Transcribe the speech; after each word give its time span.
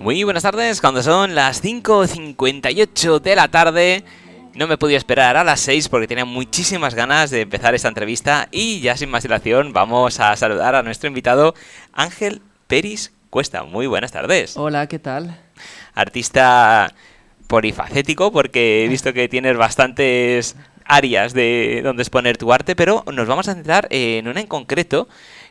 Muy 0.00 0.22
buenas 0.22 0.44
tardes, 0.44 0.80
cuando 0.80 1.02
son 1.02 1.34
las 1.34 1.62
5.58 1.62 3.20
de 3.20 3.34
la 3.34 3.48
tarde. 3.48 4.04
No 4.54 4.68
me 4.68 4.78
podía 4.78 4.96
esperar 4.96 5.36
a 5.36 5.42
las 5.42 5.58
6 5.60 5.88
porque 5.88 6.06
tenía 6.06 6.24
muchísimas 6.24 6.94
ganas 6.94 7.30
de 7.30 7.40
empezar 7.40 7.74
esta 7.74 7.88
entrevista 7.88 8.48
y 8.52 8.78
ya 8.78 8.96
sin 8.96 9.10
más 9.10 9.24
dilación 9.24 9.72
vamos 9.72 10.20
a 10.20 10.36
saludar 10.36 10.76
a 10.76 10.84
nuestro 10.84 11.08
invitado 11.08 11.52
Ángel 11.92 12.42
Peris 12.68 13.12
Cuesta. 13.28 13.64
Muy 13.64 13.88
buenas 13.88 14.12
tardes. 14.12 14.56
Hola, 14.56 14.86
¿qué 14.86 15.00
tal? 15.00 15.36
Artista 15.94 16.94
polifacético 17.48 18.30
porque 18.30 18.84
he 18.84 18.88
visto 18.88 19.12
que 19.12 19.28
tienes 19.28 19.56
bastantes 19.56 20.54
áreas 20.84 21.34
de 21.34 21.80
donde 21.82 22.02
exponer 22.02 22.36
tu 22.36 22.52
arte, 22.52 22.76
pero 22.76 23.04
nos 23.12 23.26
vamos 23.26 23.48
a 23.48 23.54
centrar 23.54 23.88
en 23.90 24.28
una 24.28 24.40
en 24.40 24.46
concreto 24.46 25.08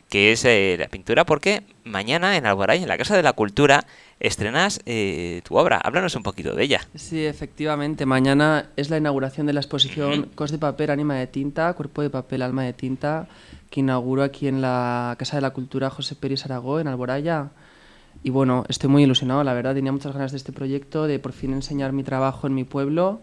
que 0.08 0.32
es 0.32 0.44
eh, 0.44 0.76
la 0.78 0.88
pintura 0.88 1.24
porque 1.24 1.62
mañana 1.84 2.36
en 2.36 2.46
Alboray, 2.46 2.82
en 2.82 2.88
la 2.88 2.96
Casa 2.96 3.16
de 3.16 3.22
la 3.22 3.34
Cultura, 3.34 3.84
estrenas 4.20 4.80
eh, 4.86 5.42
tu 5.44 5.56
obra. 5.56 5.78
Háblanos 5.78 6.14
un 6.14 6.22
poquito 6.22 6.54
de 6.54 6.64
ella. 6.64 6.80
Sí, 6.94 7.24
efectivamente. 7.24 8.06
Mañana 8.06 8.70
es 8.76 8.90
la 8.90 8.96
inauguración 8.96 9.46
de 9.46 9.52
la 9.52 9.60
exposición 9.60 10.30
Cos 10.34 10.50
de 10.50 10.58
papel, 10.58 10.90
ánima 10.90 11.14
de 11.14 11.26
tinta, 11.26 11.72
cuerpo 11.74 12.02
de 12.02 12.10
papel, 12.10 12.42
alma 12.42 12.64
de 12.64 12.72
tinta, 12.72 13.28
que 13.70 13.80
inauguro 13.80 14.22
aquí 14.22 14.48
en 14.48 14.60
la 14.60 15.14
Casa 15.18 15.36
de 15.36 15.42
la 15.42 15.50
Cultura 15.50 15.90
José 15.90 16.14
Pérez 16.14 16.44
Aragó, 16.44 16.80
en 16.80 16.88
Alboraya. 16.88 17.50
Y 18.22 18.30
bueno, 18.30 18.64
estoy 18.68 18.90
muy 18.90 19.04
ilusionado, 19.04 19.44
la 19.44 19.54
verdad. 19.54 19.74
Tenía 19.74 19.92
muchas 19.92 20.12
ganas 20.12 20.32
de 20.32 20.38
este 20.38 20.52
proyecto, 20.52 21.06
de 21.06 21.18
por 21.18 21.32
fin 21.32 21.52
enseñar 21.52 21.92
mi 21.92 22.02
trabajo 22.02 22.46
en 22.46 22.54
mi 22.54 22.64
pueblo. 22.64 23.20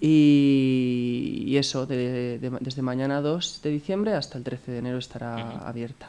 Y, 0.00 1.56
eso, 1.56 1.86
desde 1.86 2.82
mañana 2.82 3.20
2 3.20 3.62
de 3.62 3.70
diciembre 3.70 4.14
hasta 4.14 4.38
el 4.38 4.44
13 4.44 4.72
de 4.72 4.78
enero 4.78 4.98
estará 4.98 5.58
abierta. 5.66 6.06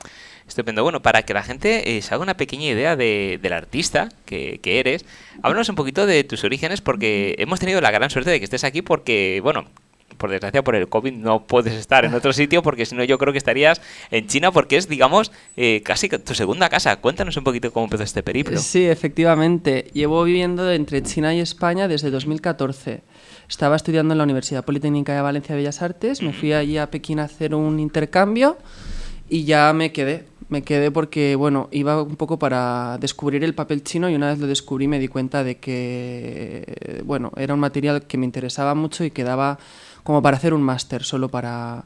Estupendo. 0.47 0.83
Bueno, 0.83 1.01
para 1.01 1.23
que 1.23 1.33
la 1.33 1.43
gente 1.43 1.97
eh, 1.97 2.01
se 2.01 2.13
haga 2.13 2.23
una 2.23 2.35
pequeña 2.37 2.65
idea 2.65 2.95
de, 2.95 3.39
del 3.41 3.53
artista 3.53 4.09
que, 4.25 4.59
que, 4.61 4.79
eres, 4.79 5.05
háblanos 5.41 5.69
un 5.69 5.75
poquito 5.75 6.05
de 6.05 6.23
tus 6.23 6.43
orígenes 6.43 6.81
porque 6.81 7.35
hemos 7.39 7.59
tenido 7.59 7.81
la 7.81 7.91
gran 7.91 8.09
suerte 8.09 8.29
de 8.29 8.39
que 8.39 8.45
estés 8.45 8.63
aquí 8.63 8.81
porque, 8.81 9.39
bueno, 9.43 9.65
por 10.19 10.29
desgracia 10.29 10.63
por 10.63 10.75
el 10.75 10.87
COVID 10.87 11.13
no 11.13 11.47
puedes 11.47 11.73
estar 11.73 12.05
en 12.05 12.13
otro 12.13 12.31
sitio 12.33 12.61
porque 12.61 12.85
si 12.85 12.93
no 12.93 13.03
yo 13.03 13.17
creo 13.17 13.31
que 13.31 13.39
estarías 13.39 13.81
en 14.11 14.27
China 14.27 14.51
porque 14.51 14.77
es, 14.77 14.87
digamos, 14.87 15.31
eh, 15.57 15.81
casi 15.83 16.09
tu 16.09 16.35
segunda 16.35 16.69
casa. 16.69 16.97
Cuéntanos 16.97 17.35
un 17.37 17.43
poquito 17.43 17.73
cómo 17.73 17.85
empezó 17.85 18.03
este 18.03 18.21
periplo. 18.21 18.59
Sí, 18.59 18.85
efectivamente. 18.85 19.89
Llevo 19.93 20.23
viviendo 20.23 20.71
entre 20.71 21.01
China 21.01 21.33
y 21.33 21.39
España 21.39 21.87
desde 21.87 22.11
2014. 22.11 23.01
Estaba 23.47 23.75
estudiando 23.75 24.13
en 24.13 24.19
la 24.19 24.25
Universidad 24.25 24.63
Politécnica 24.63 25.15
de 25.15 25.21
Valencia 25.21 25.55
de 25.55 25.61
Bellas 25.61 25.81
Artes, 25.81 26.21
me 26.21 26.33
fui 26.33 26.53
allí 26.53 26.77
a 26.77 26.91
Pekín 26.91 27.19
a 27.19 27.23
hacer 27.23 27.55
un 27.55 27.79
intercambio 27.79 28.57
y 29.27 29.45
ya 29.45 29.73
me 29.73 29.91
quedé 29.91 30.25
me 30.49 30.63
quedé 30.63 30.89
porque, 30.89 31.35
bueno, 31.35 31.69
iba 31.71 32.01
un 32.01 32.15
poco 32.15 32.39
para 32.39 32.97
descubrir 32.99 33.43
el 33.43 33.53
papel 33.53 33.83
chino 33.83 34.09
y 34.09 34.15
una 34.15 34.29
vez 34.29 34.39
lo 34.39 34.47
descubrí 34.47 34.87
me 34.87 34.99
di 34.99 35.07
cuenta 35.07 35.43
de 35.43 35.57
que, 35.57 37.03
bueno, 37.05 37.31
era 37.37 37.53
un 37.53 37.59
material 37.59 38.07
que 38.07 38.17
me 38.17 38.25
interesaba 38.25 38.73
mucho 38.73 39.03
y 39.03 39.11
quedaba 39.11 39.59
como 40.09 40.23
para 40.23 40.37
hacer 40.37 40.55
un 40.55 40.63
máster 40.63 41.03
solo 41.03 41.29
para, 41.29 41.83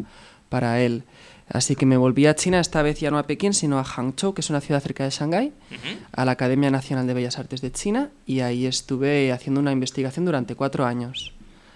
para 0.48 0.80
él. 0.80 1.04
Así 1.50 1.76
que 1.76 1.86
me 1.86 1.98
volví 1.98 2.26
a 2.26 2.36
China, 2.36 2.62
esta 2.62 2.82
vez 2.82 2.98
ya 3.02 3.12
no 3.12 3.18
a 3.18 3.28
Pekín, 3.28 3.54
sino 3.54 3.80
a 3.80 3.84
Hangzhou, 3.84 4.34
que 4.34 4.40
es 4.40 4.50
una 4.50 4.62
ciudad 4.62 4.80
cerca 4.80 5.04
de 5.04 5.10
Shanghái, 5.10 5.52
a 6.14 6.24
la 6.24 6.32
Academia 6.32 6.72
Nacional 6.72 7.06
de 7.06 7.16
Bellas 7.16 7.38
Artes 7.38 7.60
de 7.60 7.74
China, 7.74 8.12
y 8.26 8.40
ahí 8.40 8.66
estuve 8.66 9.34
haciendo 9.34 9.60
una 9.60 9.74
investigación 9.74 10.24
durante 10.24 10.56
cuatro 10.56 10.86
años. 10.86 11.34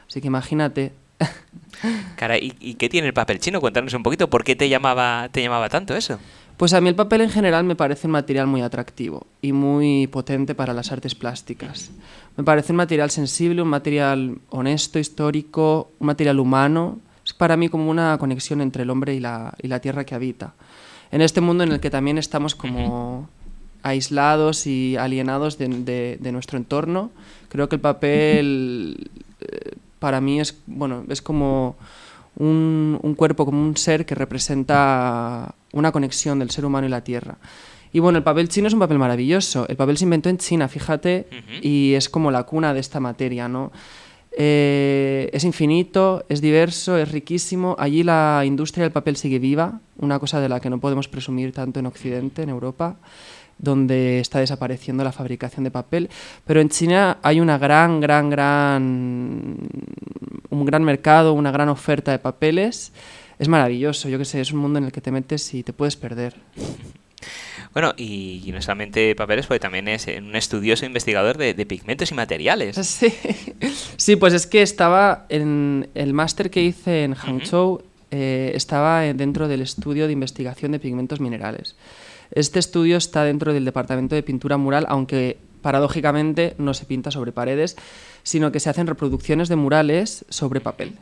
Así 0.08 0.22
que 0.22 0.28
imagínate. 0.28 0.94
Cara, 2.16 2.38
¿y, 2.38 2.56
¿y, 2.62 2.76
qué 2.76 2.88
tiene 2.88 3.08
el 3.08 3.14
papel 3.14 3.40
chino? 3.40 3.60
Cuéntanos 3.60 3.94
un 3.94 4.04
poquito, 4.04 4.30
¿por 4.30 4.46
qué 4.46 4.56
te 4.56 4.70
llamaba, 4.70 5.28
te 5.30 5.42
llamaba 5.42 5.68
tanto 5.68 5.98
eso? 5.98 6.18
Pues 6.58 6.74
a 6.74 6.82
mí 6.82 6.90
el 6.90 6.96
papel 6.96 7.22
en 7.22 7.30
general 7.30 7.64
me 7.66 7.76
parece 7.76 8.08
un 8.08 8.14
material 8.14 8.48
muy 8.48 8.62
atractivo 8.62 9.28
y 9.44 9.54
muy 9.54 10.08
potente 10.08 10.56
para 10.56 10.74
las 10.74 10.92
artes 10.92 11.14
plásticas. 11.14 11.92
Me 12.36 12.44
parece 12.44 12.74
un 12.74 12.78
material 12.78 13.12
sensible, 13.12 13.62
un 13.62 13.68
material 13.68 14.40
honesto, 14.50 14.98
histórico, 14.98 15.92
un 16.00 16.08
material 16.08 16.40
humano. 16.40 17.00
Es 17.24 17.34
para 17.34 17.58
mí 17.58 17.70
como 17.70 17.92
una 17.92 18.18
conexión 18.18 18.62
entre 18.62 18.84
el 18.84 18.90
hombre 18.90 19.14
y 19.14 19.20
la, 19.20 19.54
y 19.62 19.68
la 19.68 19.80
tierra 19.82 20.04
que 20.04 20.16
habita. 20.16 20.56
En 21.12 21.22
este 21.22 21.42
mundo 21.42 21.64
en 21.64 21.72
el 21.72 21.80
que 21.80 21.92
también 21.92 22.18
estamos 22.18 22.56
como 22.56 23.30
aislados 23.84 24.66
y 24.66 24.98
alienados 24.98 25.60
de, 25.60 25.68
de, 25.68 26.18
de 26.20 26.32
nuestro 26.32 26.58
entorno, 26.58 27.12
creo 27.50 27.70
que 27.70 27.76
el 27.76 27.82
papel 27.82 29.10
eh, 29.42 29.76
para 30.00 30.22
mí 30.22 30.40
es, 30.40 30.58
bueno, 30.66 31.06
es 31.08 31.22
como 31.22 31.76
un, 32.36 33.00
un, 33.02 33.16
cuerpo, 33.16 33.46
como 33.46 33.62
un 33.62 33.78
ser 33.78 34.06
que 34.06 34.16
representa 34.16 35.56
una 35.74 35.92
conexión 35.92 36.40
del 36.40 36.50
ser 36.50 36.66
humano 36.66 36.88
y 36.88 36.90
la 36.90 37.04
tierra. 37.04 37.38
Y 37.94 38.00
bueno, 38.00 38.18
el 38.18 38.24
papel 38.24 38.50
chino 38.50 38.68
es 38.68 38.74
un 38.74 38.80
papel 38.80 39.00
maravilloso. 39.00 39.66
El 39.68 39.76
papel 39.76 39.98
se 39.98 40.04
inventó 40.04 40.30
en 40.30 40.38
China, 40.38 40.68
fíjate, 40.68 41.28
uh 41.32 41.36
-huh. 41.36 41.60
y 41.62 41.94
es 41.94 42.10
como 42.10 42.32
la 42.32 42.44
cuna 42.44 42.74
de 42.74 42.80
esta 42.80 43.00
materia, 43.00 43.48
¿no? 43.48 43.72
Eh, 44.40 45.30
es 45.34 45.44
infinito, 45.44 46.24
es 46.30 46.42
diverso, 46.42 46.98
es 46.98 47.12
riquísimo. 47.12 47.76
Allí 47.80 48.04
la 48.04 48.44
industria 48.46 48.84
del 48.84 48.92
papel 48.92 49.16
sigue 49.16 49.40
viva, 49.40 49.80
una 49.98 50.20
cosa 50.20 50.40
de 50.40 50.48
la 50.48 50.60
que 50.60 50.70
no 50.70 50.80
podemos 50.80 51.08
presumir 51.08 51.54
tanto 51.54 51.80
en 51.80 51.88
Occidente, 51.88 52.44
en 52.44 52.50
Europa 52.50 52.98
donde 53.58 54.20
está 54.20 54.40
desapareciendo 54.40 55.04
la 55.04 55.12
fabricación 55.12 55.64
de 55.64 55.72
papel, 55.72 56.10
pero 56.46 56.62
en 56.62 56.70
China 56.70 57.18
hay 57.24 57.40
una 57.40 57.58
gran, 57.58 58.00
gran, 58.00 58.30
gran, 58.30 59.58
un 60.50 60.66
gran 60.66 60.84
mercado, 60.84 61.34
una 61.34 61.52
gran 61.52 61.70
oferta 61.70 62.12
de 62.12 62.20
papeles. 62.20 62.92
Es 63.40 63.48
maravilloso, 63.48 64.10
yo 64.10 64.18
que 64.18 64.26
sé, 64.26 64.42
es 64.42 64.52
un 64.52 64.60
mundo 64.60 64.80
en 64.80 64.86
el 64.86 64.92
que 64.92 65.02
te 65.02 65.12
metes 65.12 65.54
y 65.54 65.64
te 65.64 65.74
puedes 65.74 65.96
perder. 65.96 66.36
Bueno, 67.74 67.94
y, 67.98 68.42
y 68.46 68.52
no 68.52 68.62
solamente 68.62 69.14
papeles, 69.16 69.46
porque 69.46 69.60
también 69.60 69.88
es 69.88 70.08
un 70.08 70.36
estudioso 70.36 70.86
investigador 70.86 71.38
de, 71.38 71.54
de 71.54 71.66
pigmentos 71.66 72.12
y 72.12 72.16
materiales. 72.16 72.78
Sí. 72.88 73.14
sí, 73.98 74.16
pues 74.16 74.34
es 74.34 74.48
que 74.48 74.62
estaba 74.62 75.26
en 75.30 75.90
el 75.94 76.14
máster 76.14 76.50
que 76.50 76.64
hice 76.64 77.04
en 77.04 77.14
Hangzhou, 77.14 77.74
uh 77.74 77.78
-huh. 77.78 77.84
eh, 78.12 78.52
estaba 78.56 79.02
dentro 79.02 79.48
del 79.48 79.62
estudio 79.62 80.08
de 80.08 80.14
investigación 80.14 80.72
de 80.72 80.80
pigmentos 80.80 81.20
minerales. 81.20 81.76
Este 82.32 82.60
estudio 82.60 82.98
está 82.98 83.24
dentro 83.24 83.54
del 83.54 83.66
departamento 83.66 84.16
de 84.16 84.24
pintura 84.24 84.58
mural, 84.58 84.86
aunque 84.90 85.38
paradójicamente 85.62 86.56
no 86.58 86.74
se 86.74 86.86
pinta 86.86 87.12
sobre 87.12 87.32
paredes, 87.32 87.76
sino 88.24 88.52
que 88.52 88.60
se 88.60 88.70
hacen 88.70 88.88
reproducciones 88.88 89.50
de 89.50 89.56
murales 89.56 90.26
sobre 90.30 90.62
papel. 90.62 90.94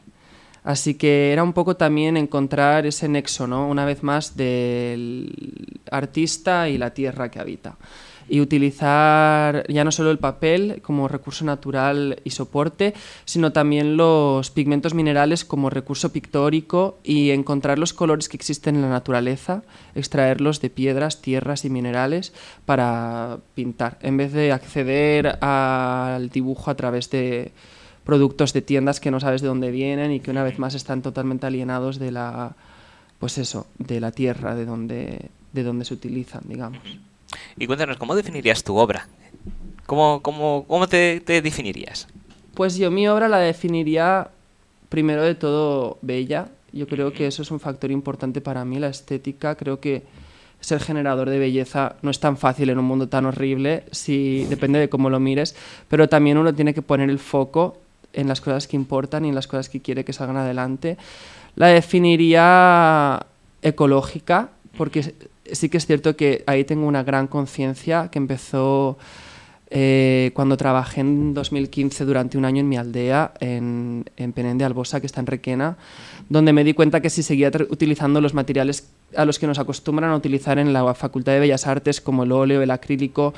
Así 0.66 0.96
que 0.96 1.32
era 1.32 1.44
un 1.44 1.54
poco 1.54 1.78
también 1.78 2.18
encontrar 2.18 2.88
ese 2.88 3.08
nexo, 3.08 3.46
¿no? 3.46 3.70
una 3.70 3.86
vez 3.86 4.02
más, 4.02 4.36
del 4.36 5.80
artista 5.92 6.68
y 6.70 6.80
la 6.80 6.92
tierra 6.92 7.30
que 7.30 7.40
habita. 7.40 7.78
Y 8.28 8.42
utilizar 8.42 9.64
ya 9.72 9.84
no 9.84 9.92
solo 9.92 10.10
el 10.10 10.18
papel 10.18 10.82
como 10.82 11.08
recurso 11.08 11.46
natural 11.46 12.20
y 12.24 12.32
soporte, 12.32 12.96
sino 13.26 13.52
también 13.54 13.96
los 13.96 14.50
pigmentos 14.50 14.96
minerales 14.96 15.46
como 15.46 15.70
recurso 15.70 16.12
pictórico 16.12 16.98
y 17.04 17.30
encontrar 17.30 17.78
los 17.78 17.94
colores 17.94 18.28
que 18.28 18.38
existen 18.38 18.78
en 18.78 18.82
la 18.82 18.90
naturaleza, 18.90 19.62
extraerlos 19.94 20.62
de 20.62 20.72
piedras, 20.72 21.22
tierras 21.22 21.64
y 21.66 21.70
minerales 21.70 22.34
para 22.66 23.38
pintar, 23.54 24.00
en 24.02 24.18
vez 24.18 24.34
de 24.34 24.52
acceder 24.52 25.38
al 25.44 26.32
dibujo 26.32 26.72
a 26.72 26.76
través 26.76 27.12
de 27.12 27.52
productos 28.06 28.54
de 28.54 28.62
tiendas 28.62 29.00
que 29.00 29.12
no 29.12 29.20
sabes 29.20 29.42
de 29.42 29.48
dónde 29.48 29.72
vienen 29.72 30.12
y 30.12 30.20
que 30.20 30.32
una 30.32 30.44
vez 30.44 30.60
más 30.60 30.76
están 30.76 31.02
totalmente 31.02 31.48
alienados 31.48 32.00
de 32.00 32.12
la 32.12 32.56
pues 33.20 33.38
eso, 33.38 33.68
de 33.80 34.00
la 34.00 34.12
tierra 34.12 34.56
de 34.56 34.66
donde 34.66 35.30
de 35.52 35.64
donde 35.64 35.86
se 35.86 35.94
utilizan, 35.94 36.44
digamos. 36.46 36.80
Y 37.58 37.66
cuéntanos, 37.66 37.98
¿cómo 37.98 38.16
definirías 38.16 38.64
tu 38.64 38.76
obra? 38.76 39.08
¿Cómo, 39.86 40.22
cómo, 40.22 40.66
cómo 40.68 40.88
te, 40.88 41.22
te 41.22 41.42
definirías? 41.42 42.08
Pues 42.54 42.76
yo 42.78 42.92
mi 42.92 43.08
obra 43.08 43.28
la 43.28 43.40
definiría 43.40 44.30
primero 44.90 45.24
de 45.24 45.36
todo 45.36 45.98
bella. 46.02 46.50
Yo 46.74 46.88
creo 46.88 47.14
que 47.14 47.28
eso 47.28 47.42
es 47.42 47.52
un 47.52 47.60
factor 47.60 47.92
importante 47.92 48.42
para 48.42 48.66
mí, 48.66 48.80
la 48.80 48.90
estética. 48.90 49.56
Creo 49.56 49.80
que 49.80 50.04
ser 50.60 50.82
generador 50.82 51.30
de 51.30 51.40
belleza 51.40 51.96
no 52.02 52.12
es 52.12 52.20
tan 52.20 52.38
fácil 52.38 52.70
en 52.70 52.80
un 52.80 52.86
mundo 52.86 53.08
tan 53.08 53.26
horrible, 53.26 53.84
si 53.92 54.46
depende 54.46 54.80
de 54.80 54.90
cómo 54.90 55.10
lo 55.10 55.20
mires, 55.20 55.56
pero 55.88 56.10
también 56.10 56.38
uno 56.38 56.54
tiene 56.54 56.74
que 56.74 56.82
poner 56.82 57.10
el 57.10 57.20
foco 57.20 57.78
en 58.16 58.28
las 58.28 58.42
cosas 58.42 58.68
que 58.68 58.76
importan 58.76 59.26
y 59.26 59.30
en 59.30 59.36
las 59.36 59.48
cosas 59.48 59.70
que 59.70 59.82
quiere 59.82 60.04
que 60.04 60.14
salgan 60.14 60.38
adelante. 60.38 60.98
La 61.56 61.68
definiría 61.68 63.26
ecológica, 63.62 64.50
porque 64.78 65.14
sí 65.52 65.70
que 65.70 65.78
es 65.78 65.86
cierto 65.86 66.16
que 66.16 66.44
ahí 66.48 66.64
tengo 66.64 66.88
una 66.88 67.04
gran 67.04 67.28
conciencia 67.28 68.10
que 68.12 68.20
empezó 68.20 68.98
eh, 69.72 70.32
cuando 70.36 70.58
trabajé 70.58 71.02
en 71.02 71.34
2015 71.34 72.06
durante 72.06 72.38
un 72.38 72.46
año 72.46 72.62
en 72.62 72.70
mi 72.70 72.78
aldea, 72.78 73.34
en, 73.40 74.06
en 74.16 74.32
Penén 74.32 74.58
de 74.58 74.66
Albosa, 74.66 75.00
que 75.00 75.08
está 75.08 75.22
en 75.22 75.28
Requena, 75.28 75.78
donde 76.30 76.54
me 76.54 76.64
di 76.64 76.74
cuenta 76.74 77.02
que 77.02 77.10
si 77.10 77.24
seguía 77.24 77.52
utilizando 77.70 78.22
los 78.22 78.34
materiales 78.34 78.88
a 79.16 79.26
los 79.26 79.40
que 79.40 79.48
nos 79.48 79.60
acostumbran 79.60 80.12
a 80.12 80.16
utilizar 80.16 80.60
en 80.60 80.72
la 80.72 80.94
Facultad 80.94 81.34
de 81.34 81.40
Bellas 81.40 81.66
Artes, 81.68 82.00
como 82.00 82.24
el 82.24 82.32
óleo, 82.32 82.62
el 82.62 82.72
acrílico, 82.72 83.34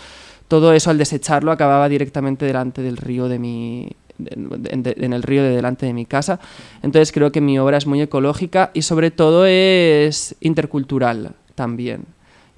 todo 0.48 0.74
eso 0.74 0.90
al 0.90 0.98
desecharlo 0.98 1.52
acababa 1.52 1.90
directamente 1.90 2.46
delante 2.46 2.82
del 2.82 2.98
río 2.98 3.28
de 3.30 3.40
mi, 3.40 3.90
en, 4.26 4.84
en, 4.86 5.14
el 5.14 5.24
río 5.24 5.44
de 5.44 5.50
delante 5.50 5.86
de 5.86 5.94
mi 5.94 6.06
casa. 6.06 6.40
Entonces 6.82 7.12
creo 7.12 7.32
que 7.32 7.42
mi 7.42 7.60
obra 7.60 7.78
es 7.78 7.88
muy 7.88 8.02
ecológica 8.02 8.72
y 8.74 8.82
sobre 8.82 9.12
todo 9.12 9.46
es 9.46 10.36
intercultural 10.40 11.34
también. 11.56 12.06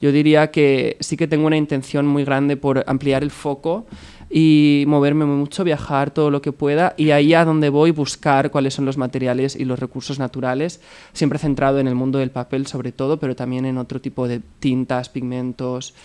Yo 0.02 0.12
diría 0.12 0.52
que 0.52 0.98
sí 1.00 1.18
que 1.18 1.28
tengo 1.28 1.48
una 1.48 1.58
intención 1.58 2.08
muy 2.08 2.24
grande 2.24 2.56
por 2.56 2.84
ampliar 2.88 3.22
el 3.24 3.32
foco 3.32 3.86
y 4.30 4.84
moverme 4.88 5.26
mucho, 5.26 5.64
viajar 5.64 6.12
todo 6.12 6.30
lo 6.30 6.42
que 6.42 6.52
pueda 6.52 6.94
y 6.98 7.12
ahí 7.12 7.34
a 7.34 7.46
donde 7.46 7.70
voy 7.70 7.92
buscar 7.92 8.52
cuáles 8.52 8.76
son 8.76 8.86
los 8.86 8.98
materiales 8.98 9.56
y 9.56 9.66
los 9.66 9.80
recursos 9.80 10.20
naturales, 10.20 10.82
siempre 11.14 11.40
centrado 11.40 11.80
en 11.80 11.88
el 11.88 11.96
mundo 11.96 12.20
del 12.20 12.30
papel 12.30 12.68
sobre 12.68 12.92
todo, 12.92 13.20
pero 13.20 13.36
también 13.36 13.66
en 13.66 13.78
otro 13.78 14.00
tipo 14.00 14.28
de 14.28 14.42
tintas, 14.60 15.10
pigmentos. 15.10 15.96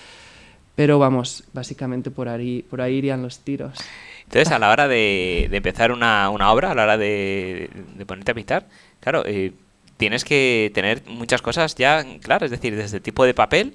Pero 0.74 0.98
vamos, 0.98 1.44
básicamente 1.52 2.10
por 2.10 2.28
ahí, 2.28 2.62
por 2.62 2.80
ahí 2.80 2.96
irían 2.96 3.22
los 3.22 3.38
tiros. 3.40 3.78
Entonces, 4.24 4.52
a 4.52 4.58
la 4.58 4.70
hora 4.70 4.88
de, 4.88 5.48
empezar 5.52 5.92
una, 5.92 6.30
obra, 6.30 6.72
a 6.72 6.74
la 6.74 6.82
hora 6.84 6.98
de, 6.98 7.70
ponerte 8.06 8.32
a 8.32 8.34
pintar, 8.34 8.66
claro, 9.00 9.22
eh, 9.26 9.52
tienes 9.96 10.24
que 10.24 10.70
tener 10.74 11.02
muchas 11.06 11.42
cosas 11.42 11.74
ya 11.76 12.04
claras, 12.20 12.46
es 12.46 12.50
decir, 12.50 12.76
desde 12.76 12.96
el 12.96 13.02
tipo 13.02 13.24
de 13.24 13.34
papel 13.34 13.74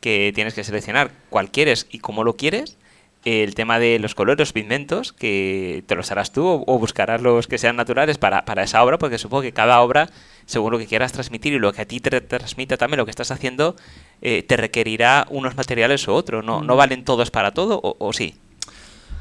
que 0.00 0.32
tienes 0.34 0.54
que 0.54 0.64
seleccionar 0.64 1.10
cuál 1.30 1.50
quieres 1.50 1.86
y 1.90 1.98
cómo 1.98 2.24
lo 2.24 2.36
quieres, 2.36 2.78
el 3.24 3.54
tema 3.54 3.78
de 3.78 3.98
los 3.98 4.14
colores, 4.14 4.38
los 4.38 4.52
pigmentos, 4.52 5.12
que 5.12 5.82
te 5.86 5.94
los 5.94 6.10
harás 6.10 6.32
tú 6.32 6.64
o, 6.66 6.78
buscarás 6.78 7.20
los 7.20 7.46
que 7.46 7.58
sean 7.58 7.76
naturales 7.76 8.16
para, 8.16 8.44
esa 8.62 8.82
obra, 8.82 8.98
porque 8.98 9.18
supongo 9.18 9.42
que 9.42 9.52
cada 9.52 9.80
obra, 9.80 10.08
según 10.46 10.72
lo 10.72 10.78
que 10.78 10.86
quieras 10.86 11.12
transmitir 11.12 11.52
y 11.52 11.58
lo 11.58 11.72
que 11.72 11.82
a 11.82 11.84
ti 11.84 12.00
te 12.00 12.20
transmita 12.20 12.76
también 12.76 12.98
lo 12.98 13.04
que 13.04 13.10
estás 13.10 13.30
haciendo, 13.30 13.76
eh, 14.22 14.42
te 14.42 14.56
requerirá 14.56 15.26
unos 15.30 15.56
materiales 15.56 16.06
u 16.08 16.12
otros. 16.12 16.44
¿No, 16.44 16.62
¿No 16.62 16.76
valen 16.76 17.04
todos 17.04 17.30
para 17.30 17.52
todo 17.52 17.80
o, 17.82 18.12
sí? 18.12 18.34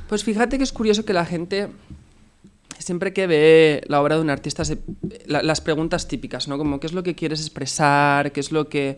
Pues 0.08 0.24
fíjate 0.24 0.58
que 0.58 0.64
es 0.64 0.72
curioso 0.72 1.06
que 1.06 1.14
la 1.14 1.26
gente 1.26 1.70
siempre 2.80 3.12
que 3.12 3.28
ve 3.28 3.84
la 3.88 4.02
obra 4.02 4.16
de 4.16 4.22
un 4.22 4.30
artista, 4.30 4.64
las 5.26 5.62
preguntas 5.62 6.08
típicas, 6.08 6.48
¿no? 6.48 6.58
Como 6.58 6.80
qué 6.80 6.88
es 6.88 6.94
lo 6.94 7.04
que 7.04 7.16
quieres 7.16 7.42
expresar, 7.42 8.32
qué 8.32 8.40
es 8.40 8.52
lo 8.52 8.70
que... 8.70 8.98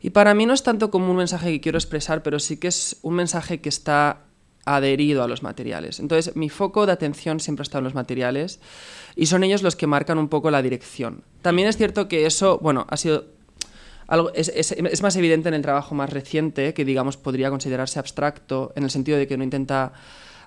Y 0.00 0.10
para 0.10 0.34
mí 0.34 0.46
no 0.46 0.54
es 0.54 0.62
tanto 0.62 0.90
como 0.90 1.10
un 1.10 1.16
mensaje 1.16 1.50
que 1.50 1.60
quiero 1.60 1.78
expresar, 1.78 2.22
pero 2.22 2.38
sí 2.38 2.58
que 2.58 2.68
es 2.68 2.98
un 3.02 3.14
mensaje 3.14 3.60
que 3.60 3.68
está 3.68 4.20
adherido 4.64 5.24
a 5.24 5.28
los 5.28 5.42
materiales. 5.42 5.98
Entonces, 5.98 6.36
mi 6.36 6.48
foco 6.48 6.86
de 6.86 6.92
atención 6.92 7.40
siempre 7.40 7.64
estado 7.64 7.80
en 7.80 7.84
los 7.84 7.94
materiales 7.94 8.60
y 9.16 9.26
son 9.26 9.42
ellos 9.42 9.62
los 9.62 9.74
que 9.74 9.88
marcan 9.88 10.18
un 10.18 10.28
poco 10.28 10.50
la 10.52 10.62
dirección. 10.62 11.24
También 11.42 11.66
es 11.66 11.76
cierto 11.76 12.06
que 12.06 12.26
eso, 12.26 12.58
bueno, 12.58 12.86
ha 12.88 12.96
sido 12.96 13.24
algo, 14.06 14.32
es, 14.34 14.48
es, 14.48 15.02
más 15.02 15.16
evidente 15.16 15.48
en 15.48 15.54
el 15.54 15.62
trabajo 15.62 15.94
más 15.94 16.10
reciente, 16.10 16.72
que 16.72 16.84
digamos 16.84 17.16
podría 17.16 17.50
considerarse 17.50 17.98
abstracto, 17.98 18.72
en 18.76 18.84
el 18.84 18.90
sentido 18.90 19.18
de 19.18 19.26
que 19.26 19.36
no 19.36 19.44
intenta 19.44 19.92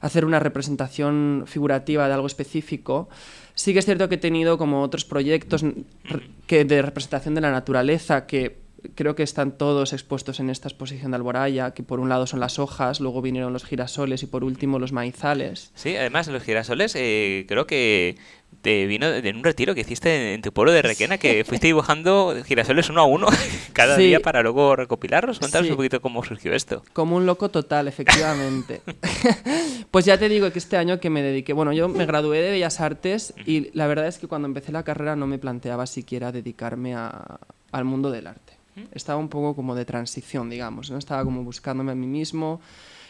hacer 0.01 0.25
una 0.25 0.39
representación 0.39 1.45
figurativa 1.47 2.07
de 2.07 2.13
algo 2.13 2.27
específico. 2.27 3.07
Sí 3.53 3.73
que 3.73 3.79
es 3.79 3.85
cierto 3.85 4.09
que 4.09 4.15
he 4.15 4.17
tenido 4.19 4.57
como 4.57 4.81
otros 4.81 5.05
proyectos 5.05 5.63
que 6.47 6.65
de 6.65 6.81
representación 6.81 7.35
de 7.35 7.41
la 7.41 7.51
naturaleza 7.51 8.25
que 8.25 8.59
creo 8.95 9.15
que 9.15 9.23
están 9.23 9.57
todos 9.57 9.93
expuestos 9.93 10.39
en 10.39 10.49
esta 10.49 10.67
exposición 10.67 11.11
de 11.11 11.17
Alboraya, 11.17 11.71
que 11.71 11.83
por 11.83 11.99
un 11.99 12.09
lado 12.09 12.25
son 12.27 12.39
las 12.39 12.59
hojas, 12.59 12.99
luego 12.99 13.21
vinieron 13.21 13.53
los 13.53 13.63
girasoles 13.63 14.23
y 14.23 14.27
por 14.27 14.43
último 14.43 14.79
los 14.79 14.91
maizales. 14.91 15.71
Sí, 15.75 15.95
además 15.95 16.27
los 16.27 16.43
girasoles 16.43 16.95
eh, 16.95 17.45
creo 17.47 17.67
que 17.67 18.17
te 18.61 18.85
vino 18.85 19.07
en 19.07 19.35
un 19.35 19.43
retiro 19.43 19.73
que 19.73 19.81
hiciste 19.81 20.33
en 20.33 20.41
tu 20.41 20.51
pueblo 20.51 20.71
de 20.71 20.81
Requena, 20.81 21.17
que 21.17 21.43
fuiste 21.43 21.67
dibujando 21.67 22.35
girasoles 22.45 22.89
uno 22.89 23.01
a 23.01 23.05
uno 23.05 23.27
cada 23.73 23.97
día 23.97 24.19
para 24.19 24.41
luego 24.41 24.75
recopilarlos. 24.75 25.39
Cuéntanos 25.39 25.69
un 25.69 25.75
poquito 25.75 26.01
cómo 26.01 26.23
surgió 26.23 26.53
esto. 26.53 26.83
Como 26.93 27.15
un 27.15 27.25
loco 27.25 27.49
total, 27.49 27.87
efectivamente. 27.87 28.81
pues 29.91 30.05
ya 30.05 30.17
te 30.17 30.29
digo 30.29 30.51
que 30.51 30.59
este 30.59 30.77
año 30.77 30.99
que 30.99 31.09
me 31.09 31.21
dediqué, 31.21 31.53
bueno, 31.53 31.73
yo 31.73 31.89
me 31.89 32.05
gradué 32.05 32.41
de 32.41 32.51
Bellas 32.51 32.79
Artes 32.79 33.33
y 33.45 33.75
la 33.75 33.87
verdad 33.87 34.07
es 34.07 34.19
que 34.19 34.27
cuando 34.27 34.47
empecé 34.47 34.71
la 34.71 34.83
carrera 34.83 35.15
no 35.15 35.27
me 35.27 35.39
planteaba 35.39 35.87
siquiera 35.87 36.31
dedicarme 36.31 36.95
al 36.95 37.85
mundo 37.85 38.11
del 38.11 38.27
arte. 38.27 38.53
Estaba 38.93 39.19
un 39.19 39.29
poco 39.29 39.55
como 39.55 39.75
de 39.75 39.85
transición, 39.85 40.49
digamos, 40.49 40.89
¿no? 40.91 40.97
Estaba 40.97 41.23
como 41.23 41.43
buscándome 41.43 41.91
a 41.91 41.95
mí 41.95 42.07
mismo. 42.07 42.61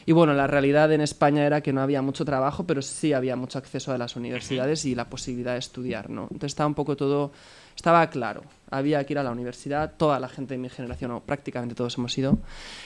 Y 0.05 0.11
bueno, 0.11 0.33
la 0.33 0.47
realidad 0.47 0.91
en 0.91 1.01
España 1.01 1.45
era 1.45 1.61
que 1.61 1.73
no 1.73 1.81
había 1.81 2.01
mucho 2.01 2.25
trabajo, 2.25 2.65
pero 2.65 2.81
sí 2.81 3.13
había 3.13 3.35
mucho 3.35 3.57
acceso 3.57 3.91
a 3.91 3.97
las 3.97 4.15
universidades 4.15 4.85
y 4.85 4.95
la 4.95 5.09
posibilidad 5.09 5.53
de 5.53 5.59
estudiar, 5.59 6.09
¿no? 6.09 6.23
Entonces 6.23 6.51
estaba 6.51 6.67
un 6.67 6.73
poco 6.73 6.95
todo, 6.95 7.31
estaba 7.75 8.09
claro, 8.09 8.43
había 8.69 9.03
que 9.05 9.13
ir 9.13 9.19
a 9.19 9.23
la 9.23 9.31
universidad, 9.31 9.93
toda 9.97 10.19
la 10.19 10.29
gente 10.29 10.55
de 10.55 10.57
mi 10.57 10.69
generación, 10.69 11.11
o 11.11 11.19
prácticamente 11.19 11.75
todos 11.75 11.97
hemos 11.97 12.17
ido. 12.17 12.37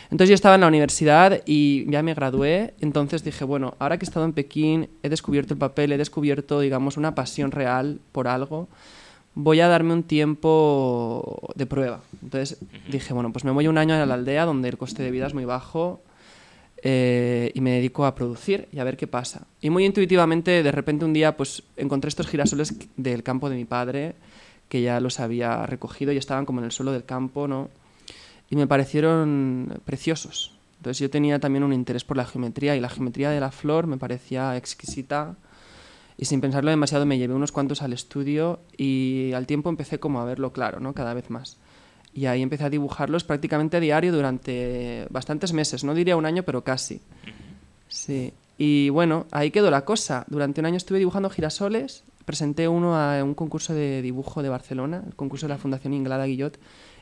Entonces 0.06 0.30
yo 0.30 0.36
estaba 0.36 0.56
en 0.56 0.62
la 0.62 0.68
universidad 0.68 1.42
y 1.46 1.90
ya 1.90 2.04
me 2.04 2.14
gradué, 2.14 2.74
entonces 2.82 3.24
dije, 3.24 3.46
bueno, 3.46 3.76
ahora 3.80 3.98
que 3.98 4.06
he 4.06 4.08
estado 4.08 4.26
en 4.26 4.34
Pekín, 4.34 4.90
he 5.04 5.10
descubierto 5.10 5.54
el 5.54 5.60
papel, 5.60 5.92
he 5.92 5.98
descubierto, 5.98 6.60
digamos, 6.60 6.98
una 6.98 7.16
pasión 7.16 7.52
real 7.52 8.00
por 8.12 8.28
algo, 8.28 8.68
voy 9.36 9.60
a 9.60 9.68
darme 9.68 9.94
un 9.94 10.04
tiempo 10.04 11.52
de 11.56 11.66
prueba. 11.66 12.02
Entonces 12.24 12.58
dije, 12.90 13.14
bueno, 13.14 13.32
pues 13.32 13.46
me 13.46 13.52
voy 13.52 13.68
un 13.68 13.78
año 13.78 13.94
a 13.94 14.06
la 14.06 14.14
aldea 14.14 14.46
donde 14.46 14.70
el 14.70 14.78
coste 14.78 15.04
de 15.04 15.12
vida 15.12 15.28
es 15.28 15.34
muy 15.34 15.46
bajo 15.46 16.02
eh, 16.88 17.52
y 17.56 17.62
me 17.62 17.72
dedico 17.72 18.06
a 18.06 18.14
producir 18.14 18.68
y 18.72 18.78
a 18.78 18.84
ver 18.84 18.96
qué 18.96 19.08
pasa. 19.08 19.48
Y 19.60 19.72
muy 19.72 19.86
intuitivamente, 19.86 20.62
de 20.62 20.72
repente 20.72 21.04
un 21.04 21.14
día, 21.14 21.36
pues 21.36 21.64
encontré 21.78 22.10
estos 22.10 22.28
girasoles 22.28 22.76
del 22.96 23.24
campo 23.24 23.50
de 23.50 23.56
mi 23.56 23.66
padre, 23.66 24.14
que 24.70 24.84
ya 24.84 25.00
los 25.00 25.20
había 25.20 25.66
recogido 25.66 26.12
y 26.12 26.18
estaban 26.18 26.46
como 26.46 26.60
en 26.60 26.66
el 26.66 26.72
suelo 26.72 26.92
del 26.92 27.04
campo, 27.04 27.48
¿no? 27.48 27.70
Y 28.52 28.56
me 28.56 28.68
parecieron 28.68 29.82
preciosos. 29.84 30.54
Entonces 30.78 31.00
yo 31.00 31.10
tenía 31.10 31.40
también 31.40 31.64
un 31.64 31.74
interés 31.74 32.04
por 32.04 32.18
la 32.18 32.26
geometría 32.26 32.76
y 32.76 32.80
la 32.80 32.90
geometría 32.90 33.32
de 33.32 33.40
la 33.40 33.50
flor 33.50 33.88
me 33.88 33.98
parecía 33.98 34.56
exquisita 34.56 35.36
y 36.20 36.26
sin 36.26 36.40
pensarlo 36.40 36.70
demasiado 36.70 37.08
me 37.08 37.18
llevé 37.18 37.34
unos 37.34 37.52
cuantos 37.52 37.82
al 37.82 37.94
estudio 37.94 38.60
y 38.78 39.32
al 39.34 39.48
tiempo 39.48 39.70
empecé 39.70 40.00
como 40.00 40.22
a 40.22 40.26
verlo 40.26 40.54
claro, 40.54 40.80
¿no? 40.80 40.94
Cada 40.94 41.16
vez 41.16 41.32
más. 41.32 41.58
Y 42.16 42.28
ahí 42.28 42.42
empecé 42.42 42.64
a 42.64 42.70
dibujarlos 42.70 43.26
prácticamente 43.26 43.76
a 43.76 43.82
diario 43.82 44.14
durante 44.14 45.06
bastantes 45.10 45.52
meses, 45.52 45.84
no 45.84 45.94
diría 45.94 46.16
un 46.16 46.26
año, 46.26 46.44
pero 46.44 46.64
casi. 46.64 47.02
Sí. 47.90 48.34
Y 48.58 48.88
bueno, 48.90 49.26
ahí 49.32 49.52
quedó 49.52 49.70
la 49.70 49.84
cosa. 49.84 50.26
Durante 50.30 50.62
un 50.62 50.66
año 50.66 50.78
estuve 50.78 50.98
dibujando 50.98 51.30
girasoles, 51.30 52.06
presenté 52.24 52.70
uno 52.70 52.96
a 52.96 53.22
un 53.22 53.34
concurso 53.34 53.74
de 53.74 54.02
dibujo 54.02 54.42
de 54.42 54.48
Barcelona, 54.48 55.04
el 55.06 55.14
concurso 55.14 55.48
de 55.48 55.54
la 55.54 55.58
Fundación 55.58 55.94
Inglada 55.94 56.26
Guillot, 56.26 56.58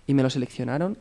y 0.07 0.15
me 0.15 0.23
lo 0.23 0.31
seleccionaron. 0.31 0.97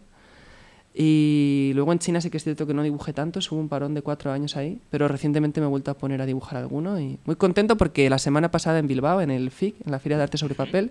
Y 0.95 1.73
luego 1.75 1.91
en 1.93 1.99
China 1.99 2.21
sí 2.21 2.29
que 2.29 2.37
es 2.37 2.45
cierto 2.45 2.67
que 2.67 2.75
no 2.75 2.83
dibujé 2.83 3.15
tanto, 3.15 3.41
hubo 3.51 3.61
un 3.61 3.71
parón 3.71 3.95
de 3.95 4.03
cuatro 4.03 4.31
años 4.31 4.59
ahí, 4.59 4.79
pero 4.91 5.09
recientemente 5.09 5.59
me 5.61 5.67
he 5.67 5.71
vuelto 5.71 5.91
a 5.91 5.95
poner 5.95 6.21
a 6.21 6.27
dibujar 6.27 6.59
alguno 6.59 7.01
y 7.01 7.19
muy 7.25 7.37
contento 7.37 7.79
porque 7.79 8.11
la 8.11 8.19
semana 8.19 8.51
pasada 8.51 8.79
en 8.79 8.89
Bilbao, 8.89 9.23
en 9.23 9.31
el 9.31 9.51
FIC, 9.51 9.87
en 9.87 9.91
la 9.91 9.99
Feria 9.99 10.19
de 10.19 10.25
Arte 10.25 10.37
sobre 10.37 10.55
Papel, 10.55 10.91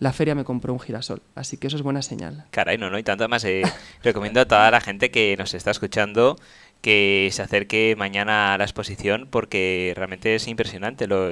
la 0.00 0.12
feria 0.12 0.34
me 0.34 0.44
compró 0.44 0.72
un 0.72 0.80
girasol, 0.80 1.22
así 1.34 1.56
que 1.56 1.66
eso 1.66 1.76
es 1.76 1.82
buena 1.82 2.02
señal. 2.02 2.44
Caray, 2.50 2.78
no, 2.78 2.90
no, 2.90 2.98
y 2.98 3.02
tanto 3.02 3.28
más. 3.28 3.44
Eh, 3.44 3.62
recomiendo 4.02 4.40
a 4.40 4.46
toda 4.46 4.70
la 4.70 4.80
gente 4.80 5.10
que 5.10 5.36
nos 5.36 5.54
está 5.54 5.70
escuchando 5.70 6.36
que 6.80 7.28
se 7.32 7.42
acerque 7.42 7.96
mañana 7.98 8.54
a 8.54 8.58
la 8.58 8.64
exposición 8.64 9.26
porque 9.28 9.92
realmente 9.96 10.36
es 10.36 10.46
impresionante 10.46 11.08
lo, 11.08 11.28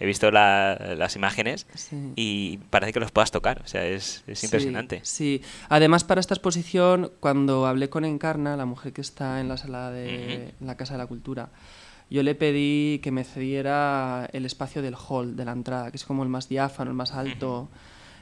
he 0.00 0.06
visto 0.06 0.30
las 0.30 1.16
imágenes 1.16 1.66
y 2.16 2.58
parece 2.70 2.92
que 2.92 3.00
los 3.00 3.12
puedas 3.12 3.30
tocar, 3.30 3.62
o 3.64 3.68
sea, 3.68 3.86
es, 3.86 4.24
impresionante. 4.42 5.00
Sí, 5.04 5.42
además 5.68 6.04
para 6.04 6.20
esta 6.20 6.34
exposición, 6.34 7.12
cuando 7.20 7.66
hablé 7.66 7.88
con 7.88 8.04
Encarna, 8.04 8.56
la 8.56 8.66
mujer 8.66 8.92
que 8.92 9.00
está 9.00 9.40
en 9.40 9.48
la 9.48 9.56
sala 9.56 9.90
de 9.90 10.54
la 10.60 10.76
Casa 10.76 10.94
de 10.94 10.98
la 10.98 11.06
Cultura, 11.06 11.50
yo 12.10 12.22
le 12.22 12.34
pedí 12.34 12.98
que 12.98 13.10
me 13.10 13.24
cediera 13.24 14.28
el 14.32 14.44
espacio 14.44 14.82
del 14.82 14.94
hall, 14.96 15.36
de 15.36 15.44
la 15.44 15.52
entrada, 15.52 15.90
que 15.90 15.96
es 15.96 16.04
como 16.04 16.22
el 16.22 16.28
más 16.28 16.48
diáfano, 16.48 16.90
el 16.90 16.96
más 16.96 17.12
alto, 17.12 17.68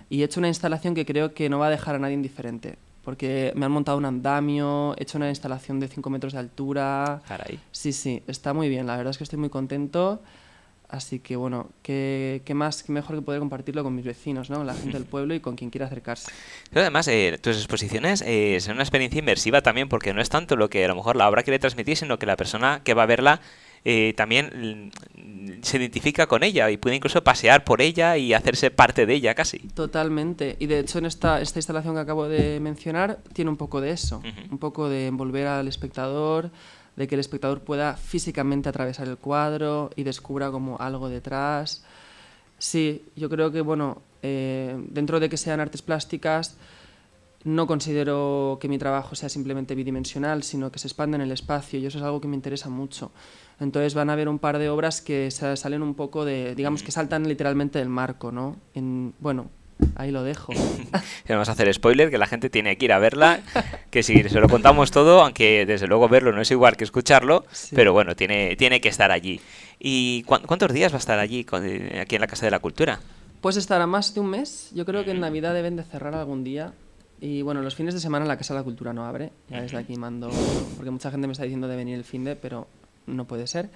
y 0.09 0.23
he 0.23 0.25
hecho 0.25 0.41
una 0.41 0.49
instalación 0.49 0.95
que 0.95 1.07
creo 1.07 1.35
que 1.35 1.49
no 1.49 1.59
va 1.59 1.67
a 1.67 1.71
dejar 1.71 1.95
a 1.95 1.99
nadie 1.99 2.15
indiferente. 2.15 2.77
Porque 3.05 3.53
me 3.57 3.67
han 3.67 3.73
montado 3.73 3.99
un 3.99 4.05
andamio, 4.05 4.95
he 4.97 5.03
hecho 5.03 5.19
una 5.19 5.29
instalación 5.29 5.81
de 5.81 5.89
5 5.89 6.09
metros 6.09 6.35
de 6.35 6.39
altura. 6.39 7.21
Caray. 7.27 7.59
Sí, 7.73 7.93
sí, 7.93 8.23
está 8.29 8.55
muy 8.55 8.69
bien. 8.69 8.87
La 8.87 8.97
verdad 8.97 9.11
es 9.11 9.19
que 9.19 9.25
estoy 9.25 9.41
muy 9.41 9.49
contento. 9.49 10.23
Así 10.93 11.21
que 11.21 11.37
bueno, 11.37 11.71
qué, 11.83 12.43
qué 12.45 12.53
más, 12.53 12.83
qué 12.83 12.93
mejor 12.93 13.17
que 13.17 13.23
poder 13.23 13.41
compartirlo 13.41 13.83
con 13.83 13.95
mis 13.95 14.05
vecinos, 14.05 14.51
¿no? 14.51 14.63
la 14.63 14.75
gente 14.75 14.93
del 14.99 15.07
pueblo 15.11 15.35
y 15.35 15.41
con 15.41 15.57
quien 15.57 15.71
quiera 15.71 15.87
acercarse. 15.87 16.31
Pero 16.69 16.83
además, 16.83 17.09
eh, 17.09 17.39
tus 17.41 17.57
exposiciones 17.57 18.23
eh, 18.27 18.59
son 18.61 18.75
una 18.75 18.83
experiencia 18.83 19.19
inmersiva 19.19 19.63
también, 19.63 19.89
porque 19.89 20.13
no 20.13 20.21
es 20.21 20.29
tanto 20.29 20.55
lo 20.55 20.69
que 20.69 20.85
a 20.85 20.89
lo 20.89 20.95
mejor 20.95 21.17
la 21.17 21.31
obra 21.31 21.45
quiere 21.45 21.59
transmitir, 21.59 21.97
sino 21.97 22.19
que 22.19 22.27
la 22.27 22.37
persona 22.37 22.83
que 22.85 22.93
va 22.93 23.05
a 23.05 23.07
verla 23.07 23.41
eh, 23.85 24.15
también 24.17 24.93
se 25.63 25.77
identifica 25.77 26.27
con 26.27 26.43
ella 26.43 26.71
y 26.71 26.77
puede 26.77 26.97
incluso 26.97 27.25
pasear 27.25 27.65
por 27.65 27.81
ella 27.81 28.17
y 28.17 28.33
hacerse 28.33 28.71
parte 28.71 29.07
de 29.07 29.15
ella 29.15 29.35
casi. 29.35 29.59
Totalmente. 29.59 30.57
Y 30.61 30.67
de 30.67 30.81
hecho 30.81 30.99
en 30.99 31.07
esta, 31.07 31.41
esta 31.41 31.59
instalación 31.59 31.95
que 31.95 32.01
acabo 32.01 32.29
de 32.29 32.61
mencionar 32.61 33.19
tiene 33.33 33.51
un 33.51 33.57
poco 33.57 33.81
de 33.81 33.91
eso, 33.91 34.23
un 34.51 34.59
poco 34.59 34.89
de 34.89 35.09
envolver 35.09 35.47
al 35.47 35.69
espectador 35.69 36.51
de 36.97 37.09
que 37.09 37.15
el 37.15 37.21
espectador 37.21 37.61
pueda 37.63 37.97
físicamente 37.97 38.69
atravesar 38.69 39.09
el 39.09 39.17
cuadro 39.17 39.91
y 39.97 40.03
descubra 40.03 40.51
como 40.51 40.79
algo 40.79 41.09
detrás. 41.09 41.85
Sí, 42.59 43.05
yo 43.17 43.29
creo 43.29 43.51
que, 43.51 43.61
bueno, 43.61 44.03
eh, 44.23 44.77
dentro 44.89 45.19
de 45.19 45.29
que 45.29 45.37
sean 45.37 45.61
artes 45.61 45.83
plásticas, 45.83 46.57
no 47.45 47.67
considero 47.67 48.59
que 48.61 48.69
mi 48.69 48.79
trabajo 48.79 49.15
sea 49.15 49.29
simplemente 49.29 49.75
bidimensional, 49.75 50.43
sino 50.43 50.71
que 50.71 50.79
se 50.79 50.87
expande 50.87 51.17
en 51.17 51.23
el 51.23 51.33
espacio 51.33 51.79
y 51.79 51.87
eso 51.87 51.99
es 51.99 52.05
algo 52.05 52.21
que 52.21 52.29
me 52.29 52.37
interesa 52.37 52.69
mucho. 52.69 53.11
Entonces 53.63 53.95
van 53.95 54.11
a 54.11 54.15
haber 54.15 54.29
un 54.29 54.39
par 54.39 54.59
de 54.59 54.69
obras 54.69 55.01
que 55.01 55.31
salen 55.31 55.83
un 55.83 55.95
poco 55.95 56.25
de, 56.25 56.55
digamos 56.55 56.83
que 56.83 56.91
saltan 56.93 57.27
literalmente 57.29 57.79
del 57.79 57.89
marco, 57.89 58.33
¿no? 58.33 58.57
En, 58.75 59.15
bueno, 59.21 59.49
Ahí 59.97 60.13
lo 60.13 60.23
dejo. 60.23 60.53
Vamos 61.29 61.49
a 61.49 61.53
hacer 61.53 61.73
spoiler, 61.75 62.09
que 62.09 62.17
la 62.19 62.27
gente 62.29 62.49
tiene 62.49 62.79
que 62.79 62.85
ir 62.85 62.93
a 62.93 63.01
verla, 63.01 63.41
que 63.91 64.05
si 64.05 64.23
se 64.29 64.39
lo 64.39 64.49
contamos 64.49 64.93
todo, 64.93 65.23
aunque 65.23 65.67
desde 65.67 65.89
luego 65.89 66.09
verlo 66.09 66.31
no 66.31 66.41
es 66.41 66.51
igual 66.53 66.77
que 66.77 66.85
escucharlo, 66.85 67.45
Sí. 67.51 67.75
pero 67.75 67.93
bueno, 67.93 68.15
tiene, 68.15 68.55
tiene 68.55 68.81
que 68.81 68.89
estar 68.89 69.11
allí. 69.11 69.41
¿Y 69.81 70.23
cuán- 70.23 70.43
cuántos 70.47 70.73
días 70.73 70.93
va 70.93 70.97
a 70.97 71.01
estar 71.01 71.19
allí, 71.19 71.43
con- 71.43 71.65
aquí 72.01 72.15
en 72.15 72.21
la 72.21 72.29
Casa 72.29 72.47
de 72.47 72.53
la 72.53 72.61
Cultura? 72.61 73.01
Pues 73.41 73.57
estará 73.57 73.89
más 73.89 74.15
de 74.15 74.21
un 74.21 74.29
mes. 74.31 74.71
Yo 74.73 74.85
creo 74.85 75.05
que 75.05 75.11
en 75.11 75.19
Navidad 75.21 75.53
deben 75.53 75.75
de 75.75 75.83
cerrar 75.83 76.15
algún 76.15 76.45
día. 76.45 76.75
Y 77.21 77.43
bueno, 77.43 77.61
los 77.61 77.75
fines 77.75 77.93
de 77.93 77.99
semana 77.99 78.25
la 78.25 78.37
Casa 78.37 78.55
de 78.55 78.61
la 78.61 78.65
Cultura 78.65 78.93
no 78.93 79.05
abre. 79.05 79.33
Ya 79.49 79.63
desde 79.63 79.79
aquí 79.79 79.97
mando... 79.97 80.31
Porque 80.77 80.93
mucha 80.93 81.11
gente 81.11 81.27
me 81.27 81.33
está 81.33 81.43
diciendo 81.43 81.67
de 81.67 81.75
venir 81.75 81.97
el 81.97 82.05
fin 82.05 82.23
de, 82.23 82.37
pero 82.37 82.69
no 83.07 83.27
puede 83.27 83.47
ser. 83.47 83.71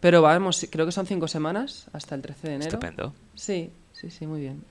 Pero 0.00 0.20
vamos, 0.22 0.66
creo 0.70 0.84
que 0.84 0.92
son 0.92 1.06
cinco 1.06 1.28
semanas 1.28 1.86
hasta 1.92 2.14
el 2.14 2.22
13 2.22 2.48
de 2.48 2.54
enero. 2.54 2.68
Estupendo. 2.68 3.14
Sí, 3.34 3.70
sí, 3.92 4.10
sí, 4.10 4.26
muy 4.26 4.40
bien. 4.40 4.62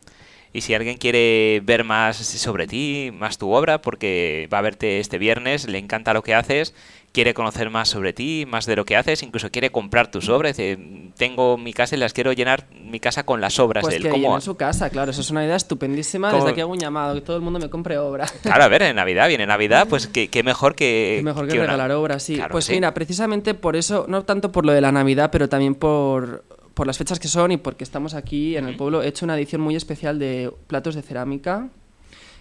Y 0.54 0.62
si 0.62 0.76
alguien 0.76 0.98
quiere 0.98 1.62
ver 1.66 1.84
más 1.84 2.18
sobre 2.18 2.68
ti, 2.68 3.10
más 3.12 3.40
tu 3.40 3.52
obra, 3.52 3.82
porque 3.82 4.48
va 4.54 4.60
a 4.60 4.62
verte 4.62 5.00
este 5.00 5.18
viernes, 5.18 5.68
le 5.68 5.80
encanta 5.80 6.14
lo 6.14 6.22
que 6.22 6.36
haces, 6.36 6.76
quiere 7.12 7.34
conocer 7.34 7.72
más 7.72 7.90
sobre 7.90 8.14
ti, 8.14 8.46
más 8.48 8.68
de 8.68 8.76
lo 8.76 8.86
que 8.86 8.96
haces, 8.96 9.24
incluso 9.24 9.50
quiere 9.50 9.72
comprar 9.72 10.12
tus 10.12 10.30
obras, 10.30 10.56
dice, 10.56 10.78
tengo 11.18 11.58
mi 11.58 11.74
casa 11.74 11.96
y 11.96 12.00
las 12.00 12.14
quiero 12.14 12.34
llenar 12.34 12.68
mi 12.86 13.00
casa 13.00 13.24
con 13.24 13.42
las 13.42 13.58
obras 13.60 13.82
Pues 13.82 13.94
de 13.94 13.98
él. 13.98 14.04
que 14.04 14.10
¿Cómo? 14.10 14.40
su 14.42 14.56
casa, 14.56 14.92
claro, 14.92 15.10
eso 15.10 15.22
es 15.22 15.32
una 15.32 15.44
idea 15.44 15.56
estupendísima. 15.56 16.30
¿Cómo? 16.30 16.44
Desde 16.44 16.52
aquí 16.52 16.62
hago 16.62 16.72
un 16.72 16.80
llamado, 16.80 17.16
que 17.16 17.22
todo 17.22 17.36
el 17.36 17.42
mundo 17.42 17.58
me 17.60 17.70
compre 17.72 17.98
obra. 17.98 18.28
Claro, 18.44 18.64
a 18.64 18.68
ver, 18.68 18.84
en 18.84 18.96
Navidad, 18.96 19.28
viene 19.30 19.48
Navidad, 19.48 19.88
pues 19.90 20.06
qué, 20.06 20.28
qué 20.28 20.44
mejor 20.44 20.76
que... 20.76 21.16
Qué 21.18 21.24
mejor 21.24 21.48
que, 21.48 21.54
una- 21.54 21.64
regalar 21.64 21.92
obras, 21.94 22.22
sí. 22.22 22.36
Claro, 22.36 22.52
pues 22.52 22.66
sí. 22.66 22.74
mira, 22.74 22.94
precisamente 22.94 23.56
por 23.56 23.76
eso, 23.76 24.06
no 24.08 24.24
tanto 24.24 24.52
por 24.52 24.66
lo 24.68 24.72
de 24.72 24.82
la 24.82 24.92
Navidad, 24.92 25.30
pero 25.32 25.50
también 25.50 25.74
por, 25.76 26.44
por 26.74 26.88
las 26.88 26.98
fechas 26.98 27.20
que 27.20 27.28
son 27.28 27.52
y 27.52 27.58
porque 27.58 27.84
estamos 27.84 28.14
aquí 28.14 28.58
en 28.58 28.68
el 28.68 28.76
pueblo, 28.76 29.04
he 29.04 29.08
hecho 29.08 29.26
una 29.26 29.36
edición 29.38 29.62
muy 29.62 29.76
especial 29.76 30.20
de 30.20 30.52
platos 30.68 30.96
de 30.96 31.02
cerámica 31.02 31.70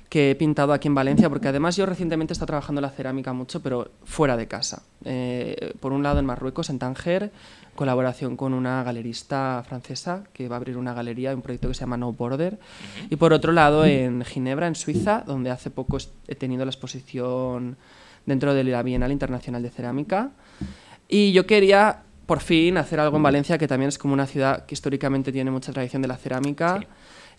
que 0.08 0.32
he 0.32 0.34
pintado 0.34 0.74
aquí 0.74 0.88
en 0.88 0.94
Valencia, 0.94 1.30
porque 1.30 1.48
además 1.48 1.74
yo 1.74 1.86
recientemente 1.86 2.32
he 2.32 2.34
estado 2.34 2.48
trabajando 2.48 2.82
la 2.82 2.90
cerámica 2.90 3.32
mucho, 3.32 3.62
pero 3.62 3.92
fuera 4.04 4.36
de 4.36 4.46
casa. 4.46 4.82
Eh, 5.06 5.72
por 5.80 5.92
un 5.92 6.02
lado 6.02 6.18
en 6.18 6.26
Marruecos, 6.26 6.68
en 6.68 6.78
Tánger, 6.78 7.32
colaboración 7.74 8.36
con 8.36 8.52
una 8.52 8.82
galerista 8.82 9.64
francesa 9.66 10.24
que 10.34 10.48
va 10.48 10.56
a 10.56 10.58
abrir 10.58 10.76
una 10.76 10.92
galería, 10.92 11.34
un 11.34 11.40
proyecto 11.40 11.68
que 11.68 11.72
se 11.72 11.80
llama 11.80 11.96
No 11.96 12.12
Border. 12.12 12.58
Y 13.08 13.16
por 13.16 13.32
otro 13.32 13.52
lado 13.52 13.86
en 13.86 14.22
Ginebra, 14.22 14.66
en 14.66 14.74
Suiza, 14.74 15.24
donde 15.26 15.50
hace 15.50 15.70
poco 15.70 15.96
he 16.28 16.34
tenido 16.34 16.66
la 16.66 16.70
exposición 16.70 17.78
dentro 18.26 18.52
de 18.52 18.64
la 18.64 18.82
Bienal 18.82 19.12
Internacional 19.12 19.62
de 19.62 19.70
Cerámica. 19.70 20.32
Y 21.08 21.32
yo 21.32 21.46
quería, 21.46 22.02
por 22.32 22.40
fin, 22.40 22.78
hacer 22.78 22.98
algo 22.98 23.18
en 23.18 23.22
Valencia, 23.22 23.58
que 23.58 23.68
también 23.68 23.90
es 23.90 23.98
como 23.98 24.14
una 24.14 24.26
ciudad 24.26 24.64
que 24.64 24.74
históricamente 24.74 25.32
tiene 25.32 25.50
mucha 25.50 25.70
tradición 25.70 26.00
de 26.00 26.08
la 26.08 26.16
cerámica. 26.16 26.78
Sí. 26.80 26.86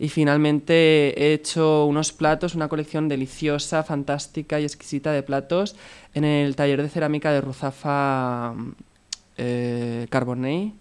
Y 0.05 0.09
finalmente 0.09 1.19
he 1.19 1.33
hecho 1.33 1.85
unos 1.85 2.11
platos, 2.13 2.53
una 2.53 2.67
colección 2.67 3.09
deliciosa, 3.09 3.81
fantástica 3.81 4.59
y 4.59 4.65
exquisita 4.65 5.11
de 5.11 5.23
platos 5.23 5.75
en 6.13 6.25
el 6.25 6.55
taller 6.55 6.83
de 6.83 6.89
cerámica 6.89 7.31
de 7.31 7.41
Ruzafa 7.41 8.53
eh, 9.35 10.05
Carbonell. 10.11 10.73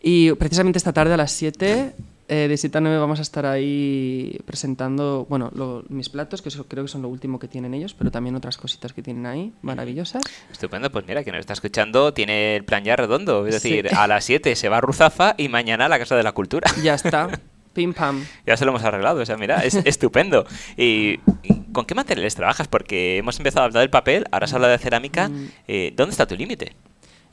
Y 0.00 0.32
precisamente 0.32 0.78
esta 0.78 0.94
tarde 0.94 1.12
a 1.12 1.18
las 1.18 1.32
7 1.32 1.92
eh, 2.28 2.46
de 2.48 2.56
7 2.56 2.78
a 2.78 2.80
9 2.82 2.98
vamos 2.98 3.18
a 3.18 3.22
estar 3.22 3.46
ahí 3.46 4.38
presentando, 4.44 5.26
bueno, 5.28 5.50
lo- 5.54 5.84
mis 5.88 6.08
platos, 6.08 6.42
que 6.42 6.50
eso 6.50 6.66
creo 6.68 6.84
que 6.84 6.88
son 6.88 7.02
lo 7.02 7.08
último 7.08 7.38
que 7.38 7.48
tienen 7.48 7.74
ellos, 7.74 7.94
pero 7.94 8.10
también 8.10 8.36
otras 8.36 8.56
cositas 8.58 8.92
que 8.92 9.02
tienen 9.02 9.26
ahí, 9.26 9.52
maravillosas. 9.62 10.22
Estupendo, 10.52 10.90
pues 10.92 11.06
mira, 11.06 11.22
quien 11.22 11.34
nos 11.34 11.40
está 11.40 11.54
escuchando 11.54 12.12
tiene 12.12 12.56
el 12.56 12.64
plan 12.64 12.84
ya 12.84 12.96
redondo, 12.96 13.46
es 13.46 13.60
Sí. 13.62 13.70
decir, 13.70 13.94
a 13.96 14.06
las 14.06 14.24
7 14.24 14.54
se 14.56 14.68
va 14.68 14.78
a 14.78 14.80
Ruzafa 14.80 15.34
y 15.38 15.48
mañana 15.48 15.86
a 15.86 15.88
la 15.88 15.98
Casa 15.98 16.16
de 16.16 16.22
la 16.22 16.32
Cultura. 16.32 16.70
Ya 16.82 16.94
está, 16.94 17.28
pim 17.72 17.92
pam. 17.94 18.24
Ya 18.46 18.56
se 18.56 18.64
lo 18.64 18.72
hemos 18.72 18.84
arreglado, 18.84 19.20
o 19.22 19.26
sea, 19.26 19.36
mira, 19.36 19.64
es 19.64 19.74
estupendo. 19.74 20.44
Y, 20.76 21.20
y 21.42 21.62
¿con 21.72 21.86
qué 21.86 21.94
materiales 21.94 22.34
trabajas? 22.34 22.68
Porque 22.68 23.16
hemos 23.18 23.38
empezado 23.38 23.62
a 23.62 23.64
hablar 23.66 23.80
del 23.82 23.90
papel, 23.90 24.26
ahora 24.32 24.46
se 24.46 24.54
habla 24.54 24.68
de 24.68 24.78
cerámica. 24.78 25.28
Mm. 25.28 25.48
Eh, 25.66 25.92
¿Dónde 25.96 26.10
está 26.12 26.26
tu 26.26 26.36
límite? 26.36 26.74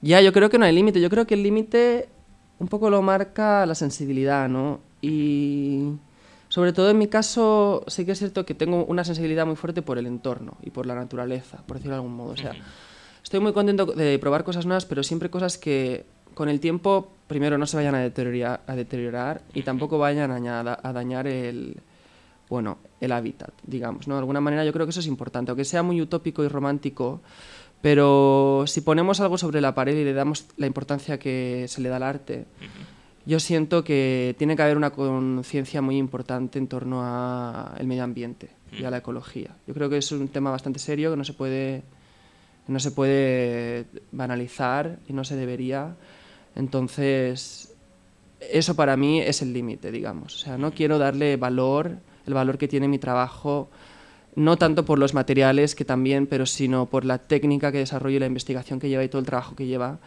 Ya, 0.02 0.22
yo 0.22 0.32
creo 0.34 0.50
que 0.50 0.58
no 0.58 0.66
hay 0.66 0.74
límite. 0.74 1.02
Yo 1.02 1.10
creo 1.10 1.26
que 1.26 1.34
el 1.34 1.44
límite 1.44 2.08
un 2.60 2.68
poco 2.70 2.90
lo 2.90 3.02
marca 3.02 3.66
la 3.66 3.76
sensibilidad, 3.76 4.48
¿no? 4.48 4.80
Y 5.06 5.92
sobre 6.50 6.74
todo 6.74 6.90
en 6.90 6.98
mi 6.98 7.08
caso, 7.08 7.84
sí 7.88 8.06
que 8.06 8.14
es 8.14 8.20
cierto 8.20 8.44
que 8.46 8.56
tengo 8.56 8.86
una 8.86 9.04
sensibilidad 9.04 9.46
muy 9.46 9.56
fuerte 9.56 9.84
por 9.84 10.00
el 10.00 10.08
entorno 10.08 10.58
y 10.64 10.72
por 10.72 10.88
la 10.88 10.96
naturaleza, 10.96 11.60
por 11.68 11.78
decirlo 11.78 11.94
de 11.94 11.98
algún 11.98 12.16
modo. 12.16 12.32
O 12.32 12.38
sea, 12.38 12.54
estoy 13.24 13.40
muy 13.40 13.54
contento 13.54 13.86
de 13.86 14.18
probar 14.18 14.44
cosas 14.44 14.66
nuevas, 14.66 14.86
pero 14.86 15.04
siempre 15.04 15.30
cosas 15.30 15.60
que 15.60 16.06
con 16.34 16.50
el 16.50 16.60
tiempo, 16.60 17.12
primero, 17.28 17.60
no 17.60 17.68
se 17.68 17.78
vayan 17.78 17.94
a 17.94 18.00
deteriorar, 18.00 18.62
a 18.66 18.76
deteriorar 18.76 19.42
y 19.54 19.62
tampoco 19.62 20.00
vayan 20.00 20.32
a, 20.32 20.64
dañar 20.92 21.28
el, 21.28 21.78
bueno, 22.50 22.80
el 23.00 23.12
hábitat, 23.12 23.52
digamos, 23.64 24.08
¿no? 24.08 24.16
De 24.16 24.20
alguna 24.20 24.42
manera 24.42 24.66
yo 24.66 24.74
creo 24.74 24.88
que 24.88 24.90
eso 24.90 25.02
es 25.02 25.08
importante, 25.08 25.52
aunque 25.52 25.66
sea 25.66 25.84
muy 25.84 26.02
utópico 26.02 26.44
y 26.44 26.48
romántico, 26.48 27.22
pero 27.82 28.64
si 28.66 28.82
ponemos 28.82 29.20
algo 29.20 29.38
sobre 29.38 29.62
la 29.62 29.76
pared 29.76 29.96
y 29.96 30.04
le 30.04 30.14
damos 30.14 30.48
la 30.58 30.66
importancia 30.66 31.20
que 31.20 31.66
se 31.68 31.82
le 31.82 31.90
da 31.90 31.98
al 31.98 32.04
arte, 32.04 32.46
yo 33.26 33.40
siento 33.40 33.84
que 33.84 34.36
tiene 34.38 34.56
que 34.56 34.62
haber 34.62 34.78
una 34.78 34.92
conciencia 34.92 35.82
muy 35.82 35.98
importante 35.98 36.60
en 36.60 36.68
torno 36.68 37.02
al 37.04 37.86
medio 37.88 38.04
ambiente 38.04 38.50
y 38.72 38.84
a 38.84 38.92
la 38.92 38.98
ecología. 38.98 39.56
Yo 39.68 39.74
creo 39.74 39.90
que 39.90 39.98
es 39.98 40.12
un 40.12 40.28
tema 40.28 40.52
bastante 40.52 40.80
serio 40.80 41.12
que 41.12 41.18
no 41.18 41.24
se 41.24 41.34
puede, 41.34 41.84
no 42.68 42.80
se 42.80 42.92
puede 42.92 43.86
banalizar 44.12 45.00
y 45.08 45.14
no 45.14 45.24
se 45.24 45.36
debería. 45.36 45.96
Entonces, 46.56 47.74
eso 48.40 48.76
para 48.76 48.96
mí 48.96 49.22
es 49.22 49.42
el 49.42 49.54
límite, 49.54 49.92
digamos. 49.92 50.36
O 50.36 50.38
sea, 50.38 50.58
no 50.58 50.72
quiero 50.72 51.00
darle 51.00 51.38
valor, 51.38 51.98
el 52.28 52.34
valor 52.34 52.58
que 52.58 52.68
tiene 52.68 52.88
mi 52.88 53.00
trabajo, 53.00 53.70
no 54.36 54.58
tanto 54.58 54.86
por 54.86 55.00
los 55.00 55.14
materiales, 55.14 55.74
que 55.74 55.86
también, 55.86 56.28
pero 56.28 56.46
sino 56.46 56.86
por 56.86 57.06
la 57.06 57.18
técnica 57.18 57.72
que 57.72 57.80
desarrollo 57.80 58.18
y 58.18 58.20
la 58.20 58.26
investigación 58.28 58.80
que 58.80 58.90
lleva 58.90 59.04
y 59.04 59.10
todo 59.10 59.20
el 59.20 59.26
trabajo 59.26 59.56
que 59.56 59.66
lleva. 59.66 60.00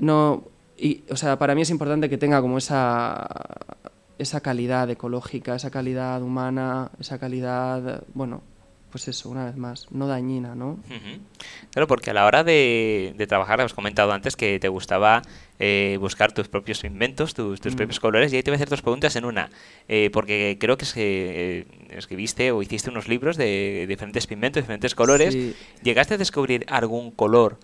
No, 0.00 0.48
y, 0.76 1.02
o 1.10 1.16
sea, 1.16 1.38
para 1.38 1.54
mí 1.54 1.62
es 1.62 1.70
importante 1.70 2.08
que 2.08 2.18
tenga 2.18 2.40
como 2.40 2.58
esa, 2.58 3.26
esa 4.18 4.40
calidad 4.40 4.88
ecológica, 4.90 5.54
esa 5.54 5.70
calidad 5.70 6.22
humana, 6.22 6.90
esa 7.00 7.18
calidad, 7.18 8.02
bueno, 8.14 8.42
pues 8.90 9.08
eso, 9.08 9.28
una 9.28 9.46
vez 9.46 9.56
más, 9.56 9.90
no 9.90 10.06
dañina, 10.06 10.54
¿no? 10.54 10.78
Claro, 11.72 11.88
porque 11.88 12.10
a 12.10 12.14
la 12.14 12.26
hora 12.26 12.44
de, 12.44 13.12
de 13.16 13.26
trabajar, 13.26 13.60
has 13.60 13.74
comentado 13.74 14.12
antes 14.12 14.36
que 14.36 14.60
te 14.60 14.68
gustaba 14.68 15.22
eh, 15.58 15.96
buscar 15.98 16.30
tus 16.30 16.46
propios 16.46 16.84
inventos, 16.84 17.34
tus, 17.34 17.60
tus 17.60 17.72
Mm. 17.74 17.76
propios 17.76 17.98
colores, 17.98 18.32
y 18.32 18.36
ahí 18.36 18.44
te 18.44 18.52
voy 18.52 18.54
a 18.54 18.58
hacer 18.58 18.68
dos 18.68 18.82
preguntas 18.82 19.16
en 19.16 19.24
una. 19.24 19.50
Eh, 19.88 20.10
porque 20.12 20.58
creo 20.60 20.76
que 20.78 20.84
es 20.84 20.92
que 20.94 21.60
eh, 21.60 21.66
escribiste 21.90 22.52
o 22.52 22.62
hiciste 22.62 22.88
unos 22.88 23.08
libros 23.08 23.36
de 23.36 23.86
diferentes 23.88 24.28
pigmentos, 24.28 24.62
diferentes 24.62 24.94
colores. 24.94 25.34
Sí. 25.34 25.56
¿Llegaste 25.82 26.14
a 26.14 26.18
descubrir 26.18 26.64
algún 26.68 27.10
color 27.10 27.58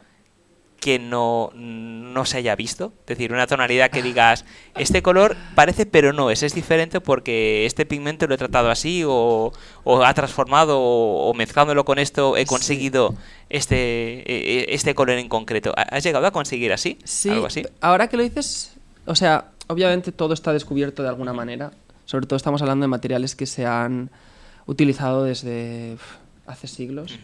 que 0.81 0.99
no, 0.99 1.51
no 1.55 2.25
se 2.25 2.39
haya 2.39 2.57
visto? 2.57 2.93
Es 3.03 3.07
decir, 3.07 3.33
una 3.33 3.47
tonalidad 3.47 3.91
que 3.91 4.03
digas, 4.03 4.45
este 4.77 5.03
color 5.03 5.37
parece 5.55 5.85
pero 5.87 6.13
no 6.13 6.31
es, 6.31 6.43
es 6.43 6.55
diferente 6.55 7.01
porque 7.01 7.67
este 7.67 7.85
pigmento 7.87 8.27
lo 8.27 8.35
he 8.35 8.39
tratado 8.39 8.71
así 8.71 9.03
o, 9.07 9.53
o 9.85 10.03
ha 10.05 10.15
transformado 10.15 10.81
o, 10.81 11.29
o 11.31 11.35
mezclándolo 11.35 11.85
con 11.85 11.99
esto 11.99 12.37
he 12.37 12.41
Sí. 12.41 12.47
conseguido 12.47 13.15
este, 13.51 13.77
eh, 14.27 14.67
este 14.71 14.95
color 14.95 15.19
en 15.19 15.29
concreto. 15.29 15.73
¿Ha- 15.77 15.83
¿Has 15.97 16.03
llegado 16.03 16.27
a 16.27 16.31
conseguir 16.31 16.73
así? 16.73 16.99
Sí, 17.05 17.29
¿Algo 17.29 17.47
así? 17.47 17.63
ahora 17.81 18.09
que 18.09 18.17
lo 18.17 18.23
dices, 18.23 18.73
o 19.07 19.15
sea, 19.15 19.51
obviamente 19.69 20.13
todo 20.13 20.35
está 20.35 20.53
descubierto 20.53 21.03
de 21.03 21.09
alguna 21.11 21.33
manera. 21.33 21.71
Sobre 22.07 22.27
todo 22.27 22.37
estamos 22.37 22.61
hablando 22.63 22.85
de 22.85 22.89
materiales 22.89 23.37
que 23.37 23.47
se 23.47 23.67
han 23.67 24.11
utilizado 24.67 25.25
desde 25.25 25.97
hace 26.47 26.67
siglos. 26.67 27.19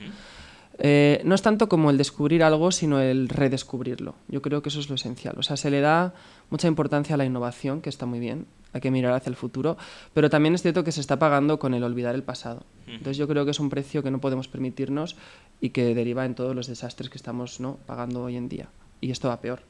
Eh, 0.79 1.23
no 1.25 1.35
es 1.35 1.43
tanto 1.43 1.69
como 1.69 1.91
el 1.91 1.97
descubrir 1.97 2.43
algo, 2.43 2.71
sino 2.71 3.01
el 3.01 3.29
redescubrirlo. 3.29 4.15
Yo 4.29 4.43
creo 4.43 4.63
que 4.63 4.69
eso 4.69 4.81
es 4.81 4.89
lo 4.89 4.95
esencial. 4.95 5.39
O 5.39 5.43
sea, 5.43 5.57
se 5.57 5.71
le 5.71 5.81
da 5.81 6.15
mucha 6.51 6.69
importancia 6.69 7.15
a 7.15 7.19
la 7.19 7.25
innovación, 7.25 7.81
que 7.81 7.89
está 7.89 8.05
muy 8.05 8.19
bien, 8.19 8.47
hay 8.73 8.81
que 8.81 8.91
mirar 8.91 9.13
hacia 9.15 9.31
el 9.31 9.37
futuro, 9.37 9.77
pero 10.13 10.29
también 10.29 10.55
es 10.55 10.63
cierto 10.63 10.85
que 10.85 10.93
se 10.93 11.01
está 11.01 11.19
pagando 11.19 11.59
con 11.59 11.75
el 11.75 11.83
olvidar 11.83 12.15
el 12.15 12.23
pasado. 12.23 12.65
Entonces 12.87 13.17
yo 13.17 13.27
creo 13.27 13.45
que 13.45 13.51
es 13.51 13.61
un 13.61 13.71
precio 13.71 14.03
que 14.03 14.11
no 14.11 14.21
podemos 14.21 14.49
permitirnos 14.49 15.17
y 15.61 15.71
que 15.71 15.95
deriva 15.95 16.25
en 16.25 16.35
todos 16.35 16.55
los 16.55 16.67
desastres 16.67 17.09
que 17.11 17.17
estamos 17.17 17.59
¿no? 17.59 17.79
pagando 17.87 18.23
hoy 18.23 18.37
en 18.37 18.49
día. 18.49 18.69
Y 19.01 19.11
esto 19.11 19.29
va 19.29 19.41
peor. 19.41 19.63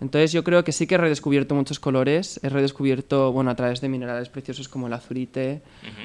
Entonces 0.00 0.32
yo 0.32 0.44
creo 0.44 0.62
que 0.64 0.72
sí 0.72 0.86
que 0.86 0.94
he 0.94 0.98
redescubierto 0.98 1.54
muchos 1.54 1.80
colores, 1.80 2.38
he 2.42 2.48
redescubierto, 2.48 3.32
bueno, 3.32 3.50
a 3.50 3.56
través 3.56 3.80
de 3.80 3.88
minerales 3.88 4.28
preciosos 4.28 4.68
como 4.68 4.86
el 4.86 4.92
azurite 4.92 5.60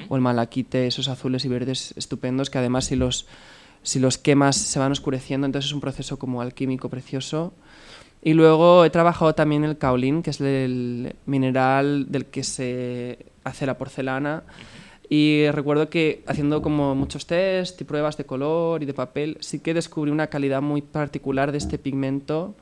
o 0.08 0.16
el 0.16 0.22
malaquite, 0.22 0.88
esos 0.88 1.08
azules 1.08 1.44
y 1.44 1.48
verdes 1.48 1.94
estupendos 1.96 2.50
que 2.50 2.58
además 2.58 2.86
si 2.86 2.96
los, 2.96 3.26
si 3.84 4.00
los 4.00 4.18
quemas 4.18 4.56
se 4.56 4.78
van 4.78 4.90
oscureciendo, 4.90 5.46
entonces 5.46 5.68
es 5.70 5.74
un 5.74 5.80
proceso 5.80 6.18
como 6.18 6.40
alquímico 6.40 6.88
precioso. 6.88 7.52
Y 8.22 8.32
luego 8.32 8.84
he 8.84 8.90
trabajado 8.90 9.34
también 9.34 9.62
el 9.64 9.76
kaolin, 9.76 10.22
que 10.22 10.30
es 10.30 10.40
el 10.40 11.14
mineral 11.26 12.06
del 12.10 12.24
que 12.24 12.42
se 12.42 13.26
hace 13.44 13.66
la 13.66 13.76
porcelana. 13.76 14.42
Y 15.10 15.46
recuerdo 15.50 15.90
que 15.90 16.24
haciendo 16.26 16.62
como 16.62 16.94
muchos 16.94 17.26
test 17.26 17.78
y 17.82 17.84
pruebas 17.84 18.16
de 18.16 18.24
color 18.24 18.82
y 18.82 18.86
de 18.86 18.94
papel, 18.94 19.36
sí 19.40 19.60
que 19.60 19.74
descubrí 19.74 20.10
una 20.10 20.28
calidad 20.28 20.62
muy 20.62 20.80
particular 20.80 21.52
de 21.52 21.58
este 21.58 21.78
pigmento 21.78 22.54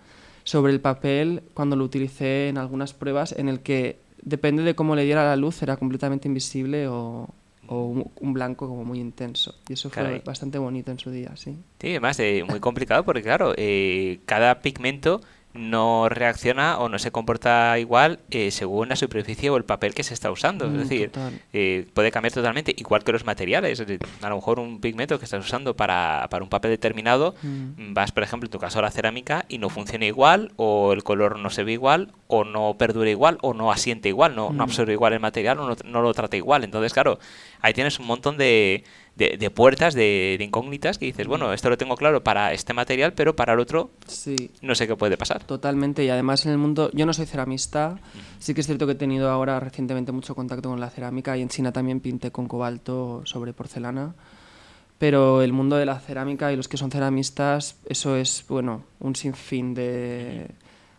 sobre 0.43 0.73
el 0.73 0.81
papel 0.81 1.45
cuando 1.55 1.77
lo 1.77 1.85
utilicé 1.85 2.49
en 2.49 2.59
algunas 2.59 2.95
pruebas 2.95 3.31
en 3.31 3.49
el 3.49 3.61
que 3.61 4.01
depende 4.23 4.65
de 4.65 4.75
cómo 4.75 4.97
le 4.97 5.05
diera 5.05 5.25
la 5.25 5.37
luz, 5.37 5.63
era 5.63 5.77
completamente 5.77 6.27
invisible 6.27 6.89
o, 6.89 7.29
o 7.69 7.85
un, 7.85 8.11
un 8.21 8.33
blanco 8.33 8.69
como 8.69 8.85
muy 8.85 8.99
intenso. 9.01 9.55
Y 9.69 9.75
eso 9.75 9.91
fue 9.91 10.21
bastante 10.25 10.59
bonito 10.59 10.91
en 10.91 10.99
su 10.99 11.11
día, 11.11 11.35
sí. 11.37 11.57
Sí, 11.81 11.91
además 11.91 12.19
eh, 12.21 12.45
muy 12.49 12.61
complicado 12.61 13.05
porque 13.05 13.23
claro, 13.23 13.55
eh, 13.57 14.21
cada 14.27 14.61
pigmento 14.61 15.21
no 15.55 16.09
reacciona 16.09 16.79
o 16.79 16.89
no 16.89 16.99
se 16.99 17.11
comporta 17.11 17.79
igual 17.79 18.21
eh, 18.31 18.51
según 18.51 18.89
la 18.89 18.97
superficie 18.97 19.51
o 19.51 19.57
el 19.57 19.65
papel 19.65 19.95
que 19.95 20.03
se 20.03 20.15
está 20.15 20.31
usando. 20.31 20.67
Mm, 20.69 20.73
es 20.75 20.89
decir, 20.89 21.11
total. 21.11 21.41
eh, 21.53 21.87
puede 21.93 22.11
cambiar 22.11 22.33
totalmente, 22.33 22.75
igual 22.77 23.05
que 23.05 23.13
los 23.13 23.25
materiales. 23.27 23.79
Es 23.79 23.87
decir, 23.87 24.01
a 24.23 24.29
lo 24.31 24.37
mejor 24.37 24.59
un 24.61 24.81
pigmento 24.81 25.19
que 25.19 25.25
estás 25.27 25.45
usando 25.45 25.75
para, 25.77 26.27
para 26.31 26.43
un 26.43 26.49
papel 26.51 26.71
determinado, 26.71 27.35
Mm. 27.43 27.93
vas, 27.95 28.13
por 28.13 28.23
ejemplo, 28.23 28.47
en 28.47 28.51
tu 28.51 28.59
caso 28.59 28.79
a 28.79 28.83
la 28.83 28.91
cerámica 28.91 29.45
y 29.49 29.59
no 29.59 29.69
funciona 29.69 30.07
igual, 30.07 30.53
o 30.57 30.93
el 30.93 31.03
color 31.05 31.39
no 31.39 31.51
se 31.51 31.65
ve 31.65 31.73
igual, 31.73 32.13
o 32.29 32.45
no 32.45 32.77
perdura 32.79 33.11
igual, 33.11 33.39
o 33.43 33.53
no 33.53 33.71
asiente 33.71 34.09
igual, 34.09 34.35
no, 34.35 34.51
no 34.51 34.59
Mm. 34.59 34.69
absorbe 34.69 34.93
igual 34.95 35.13
el 35.13 35.21
material, 35.21 35.59
o 35.59 35.69
no, 35.69 35.77
no 35.85 36.01
lo 36.03 36.15
trata 36.15 36.37
igual. 36.37 36.65
Entonces, 36.65 36.93
claro, 36.95 37.19
ahí 37.61 37.75
tienes 37.75 37.99
un 37.99 38.07
montón 38.07 38.39
de, 38.39 38.85
de, 39.17 39.37
de 39.39 39.51
puertas, 39.51 39.95
de, 39.95 40.37
de 40.39 40.45
incógnitas 40.45 40.99
que 40.99 41.07
dices, 41.07 41.27
bueno, 41.27 41.53
esto 41.53 41.69
lo 41.69 41.77
tengo 41.77 41.97
claro 41.97 42.25
para 42.25 42.53
este 42.53 42.73
material, 42.73 43.13
pero 43.13 43.37
para 43.37 43.53
el 43.53 43.61
otro 43.61 43.91
Sí, 44.07 44.51
no 44.63 44.75
sé 44.75 44.87
qué 44.87 44.97
puede 44.97 45.17
pasar. 45.17 45.45
Totalmente, 45.45 46.05
y 46.05 46.09
además 46.09 46.47
en 46.47 46.53
el 46.53 46.59
mundo, 46.59 46.91
yo 46.93 47.07
no 47.07 47.13
soy 47.13 47.27
ceramista, 47.27 47.99
sí 48.39 48.55
que 48.55 48.61
es 48.63 48.67
cierto 48.67 48.87
que 48.87 48.93
he 48.93 48.97
tenido 48.97 49.31
ahora 49.31 49.61
recientemente 49.61 50.13
mucho 50.13 50.35
contacto 50.35 50.69
con 50.69 50.81
la 50.81 50.91
cerámica 50.91 51.37
y 51.37 51.43
en 51.43 51.49
China 51.49 51.73
también 51.73 52.01
pinté 52.01 52.31
con 52.31 52.49
cobalto 52.49 53.23
sobre 53.25 53.53
porcelana, 53.53 54.15
pero 54.99 55.43
el 55.43 55.53
mundo 55.53 55.77
de 55.77 55.87
la 55.87 55.99
cerámica 55.99 56.53
y 56.53 56.57
los 56.57 56.69
que 56.69 56.77
son 56.77 56.91
ceramistas, 56.91 57.77
eso 57.87 58.17
es, 58.17 58.45
bueno, 58.49 58.85
un 59.01 59.17
sinfín 59.17 59.75
de, 59.75 60.47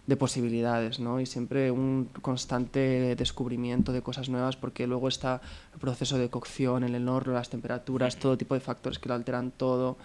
de 0.05 0.17
posibilidades, 0.17 1.00
¿no? 1.00 1.19
Y 1.19 1.25
siempre 1.25 1.72
un 1.72 2.10
constante 2.22 3.15
descubrimiento 3.15 3.93
de 3.93 4.01
cosas 4.01 4.29
nuevas 4.29 4.57
porque 4.57 4.86
luego 4.86 5.07
está 5.07 5.41
el 5.74 5.79
proceso 5.79 6.17
de 6.17 6.29
cocción 6.29 6.83
el 6.83 7.07
horno, 7.07 7.33
las 7.33 7.50
temperaturas, 7.50 8.17
todo 8.17 8.38
tipo 8.38 8.53
de 8.53 8.60
factores 8.60 9.00
que 9.00 9.07
lo 9.10 9.15
alteran 9.15 9.51
todo. 9.51 9.98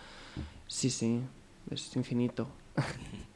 Sí, 0.69 0.91
sí, 0.91 1.21
es 1.71 1.97
infinito. 1.97 2.49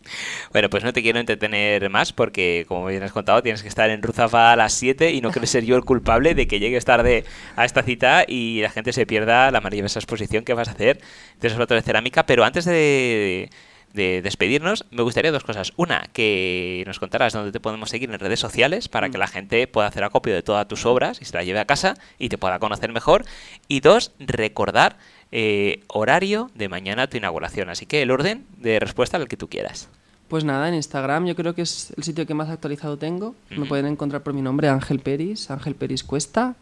Bueno, 0.52 0.68
pues 0.68 0.84
no 0.84 0.92
te 0.92 1.02
quiero 1.02 1.20
entretener 1.20 1.88
más 1.88 2.12
porque, 2.12 2.64
como 2.68 2.86
bien 2.86 3.02
has 3.02 3.12
contado, 3.12 3.42
tienes 3.42 3.62
que 3.62 3.68
estar 3.68 3.88
en 3.88 4.02
Ruzafa 4.02 4.52
a 4.52 4.56
las 4.56 4.72
7 4.72 5.12
y 5.12 5.20
no 5.20 5.30
quiero 5.30 5.46
ser 5.46 5.64
yo 5.64 5.76
el 5.76 5.84
culpable 5.84 6.34
de 6.34 6.46
que 6.46 6.58
llegues 6.58 6.84
tarde 6.84 7.24
a 7.56 7.64
esta 7.64 7.82
cita 7.82 8.24
y 8.26 8.60
la 8.60 8.70
gente 8.70 8.92
se 8.92 9.06
pierda 9.06 9.50
la 9.50 9.60
maravillosa 9.60 9.98
exposición 9.98 10.44
que 10.44 10.54
vas 10.54 10.68
a 10.68 10.72
hacer 10.72 11.00
de 11.40 11.46
esos 11.46 11.56
platos 11.56 11.76
de 11.76 11.82
cerámica. 11.82 12.26
Pero 12.26 12.44
antes 12.44 12.64
de, 12.64 13.48
de 13.92 14.22
despedirnos, 14.22 14.84
me 14.90 15.02
gustaría 15.02 15.32
dos 15.32 15.44
cosas. 15.44 15.72
Una, 15.76 16.08
que 16.12 16.82
nos 16.86 16.98
contaras 16.98 17.32
dónde 17.32 17.52
te 17.52 17.60
podemos 17.60 17.90
seguir 17.90 18.10
en 18.10 18.18
redes 18.18 18.40
sociales 18.40 18.88
para 18.88 19.10
que 19.10 19.18
la 19.18 19.26
gente 19.26 19.66
pueda 19.66 19.88
hacer 19.88 20.04
acopio 20.04 20.34
de 20.34 20.42
todas 20.42 20.66
tus 20.68 20.86
obras 20.86 21.20
y 21.20 21.24
se 21.24 21.34
la 21.36 21.44
lleve 21.44 21.60
a 21.60 21.64
casa 21.64 21.94
y 22.18 22.28
te 22.28 22.38
pueda 22.38 22.58
conocer 22.58 22.92
mejor. 22.92 23.24
Y 23.68 23.80
dos, 23.80 24.12
recordar 24.18 24.96
eh, 25.30 25.82
horario 25.88 26.50
de 26.54 26.68
mañana 26.68 27.06
tu 27.06 27.16
inauguración. 27.16 27.70
Así 27.70 27.86
que 27.86 28.02
el 28.02 28.10
orden 28.10 28.46
de 28.58 28.78
respuesta 28.80 29.16
al 29.16 29.28
que 29.28 29.36
tú 29.36 29.48
quieras. 29.48 29.88
Pues 30.28 30.44
nada, 30.44 30.68
en 30.68 30.74
Instagram 30.74 31.26
yo 31.26 31.36
creo 31.36 31.54
que 31.54 31.62
es 31.62 31.92
el 31.96 32.04
sitio 32.04 32.26
que 32.26 32.32
más 32.32 32.48
actualizado 32.48 32.96
tengo. 32.96 33.34
Me 33.50 33.66
pueden 33.66 33.86
encontrar 33.86 34.22
por 34.22 34.32
mi 34.32 34.40
nombre, 34.40 34.68
Ángel 34.68 34.98
Peris, 34.98 35.50
Ángel 35.50 35.74
Peris 35.74 36.04
Cuesta. 36.04 36.54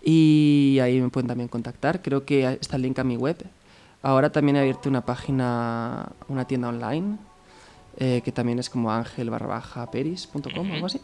Y 0.00 0.78
ahí 0.82 1.00
me 1.00 1.08
pueden 1.08 1.26
también 1.26 1.48
contactar. 1.48 2.02
Creo 2.02 2.24
que 2.24 2.58
está 2.60 2.76
el 2.76 2.82
link 2.82 2.98
a 2.98 3.04
mi 3.04 3.16
web. 3.16 3.36
Ahora 4.04 4.30
también 4.30 4.56
he 4.56 4.60
abierto 4.60 4.90
una 4.90 5.00
página, 5.00 6.12
una 6.28 6.44
tienda 6.44 6.68
online, 6.68 7.16
eh, 7.96 8.20
que 8.22 8.32
también 8.32 8.58
es 8.58 8.68
como 8.68 8.92
ángel 8.92 9.30
barra 9.30 9.46
baja 9.46 9.90
peris.com 9.90 10.70
o 10.70 10.74
algo 10.74 10.86
así. 10.86 11.00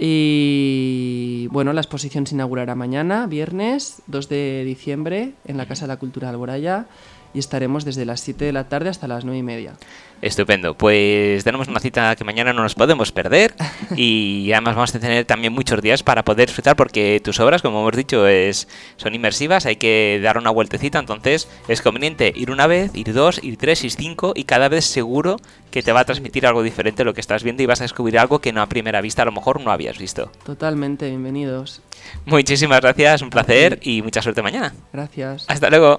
Y 0.00 1.46
bueno, 1.50 1.74
la 1.74 1.82
exposición 1.82 2.26
se 2.26 2.34
inaugurará 2.34 2.74
mañana, 2.74 3.26
viernes 3.26 4.00
2 4.06 4.30
de 4.30 4.64
diciembre, 4.64 5.34
en 5.44 5.58
la 5.58 5.66
Casa 5.66 5.84
de 5.84 5.88
la 5.88 5.98
Cultura 5.98 6.28
de 6.28 6.32
Alboraya. 6.32 6.86
Y 7.36 7.38
estaremos 7.38 7.84
desde 7.84 8.06
las 8.06 8.20
7 8.20 8.46
de 8.46 8.52
la 8.54 8.64
tarde 8.64 8.88
hasta 8.88 9.06
las 9.06 9.26
9 9.26 9.36
y 9.36 9.42
media. 9.42 9.74
Estupendo. 10.22 10.72
Pues 10.72 11.44
tenemos 11.44 11.68
una 11.68 11.80
cita 11.80 12.16
que 12.16 12.24
mañana 12.24 12.54
no 12.54 12.62
nos 12.62 12.74
podemos 12.74 13.12
perder 13.12 13.52
y 13.94 14.50
además 14.52 14.74
vamos 14.74 14.94
a 14.94 15.00
tener 15.00 15.26
también 15.26 15.52
muchos 15.52 15.82
días 15.82 16.02
para 16.02 16.24
poder 16.24 16.48
disfrutar 16.48 16.76
porque 16.76 17.20
tus 17.22 17.38
obras, 17.38 17.60
como 17.60 17.80
hemos 17.80 17.94
dicho, 17.94 18.26
es, 18.26 18.68
son 18.96 19.14
inmersivas, 19.14 19.66
hay 19.66 19.76
que 19.76 20.18
dar 20.22 20.38
una 20.38 20.48
vueltecita, 20.48 20.98
entonces 20.98 21.46
es 21.68 21.82
conveniente 21.82 22.32
ir 22.34 22.50
una 22.50 22.66
vez, 22.66 22.92
ir 22.94 23.12
dos, 23.12 23.38
ir 23.44 23.58
tres, 23.58 23.84
ir 23.84 23.92
cinco 23.92 24.32
y 24.34 24.44
cada 24.44 24.70
vez 24.70 24.86
seguro 24.86 25.36
que 25.70 25.82
te 25.82 25.92
va 25.92 26.00
a 26.00 26.04
transmitir 26.06 26.46
algo 26.46 26.62
diferente 26.62 27.04
lo 27.04 27.12
que 27.12 27.20
estás 27.20 27.42
viendo 27.42 27.62
y 27.62 27.66
vas 27.66 27.82
a 27.82 27.84
descubrir 27.84 28.18
algo 28.18 28.38
que 28.38 28.54
no 28.54 28.62
a 28.62 28.66
primera 28.66 29.02
vista 29.02 29.20
a 29.20 29.26
lo 29.26 29.32
mejor 29.32 29.60
no 29.60 29.70
habías 29.70 29.98
visto. 29.98 30.32
Totalmente, 30.42 31.06
bienvenidos. 31.10 31.82
Muchísimas 32.24 32.80
gracias, 32.80 33.20
un 33.20 33.28
placer 33.28 33.78
y 33.82 34.00
mucha 34.00 34.22
suerte 34.22 34.40
mañana. 34.40 34.72
Gracias. 34.90 35.44
Hasta 35.48 35.68
luego. 35.68 35.98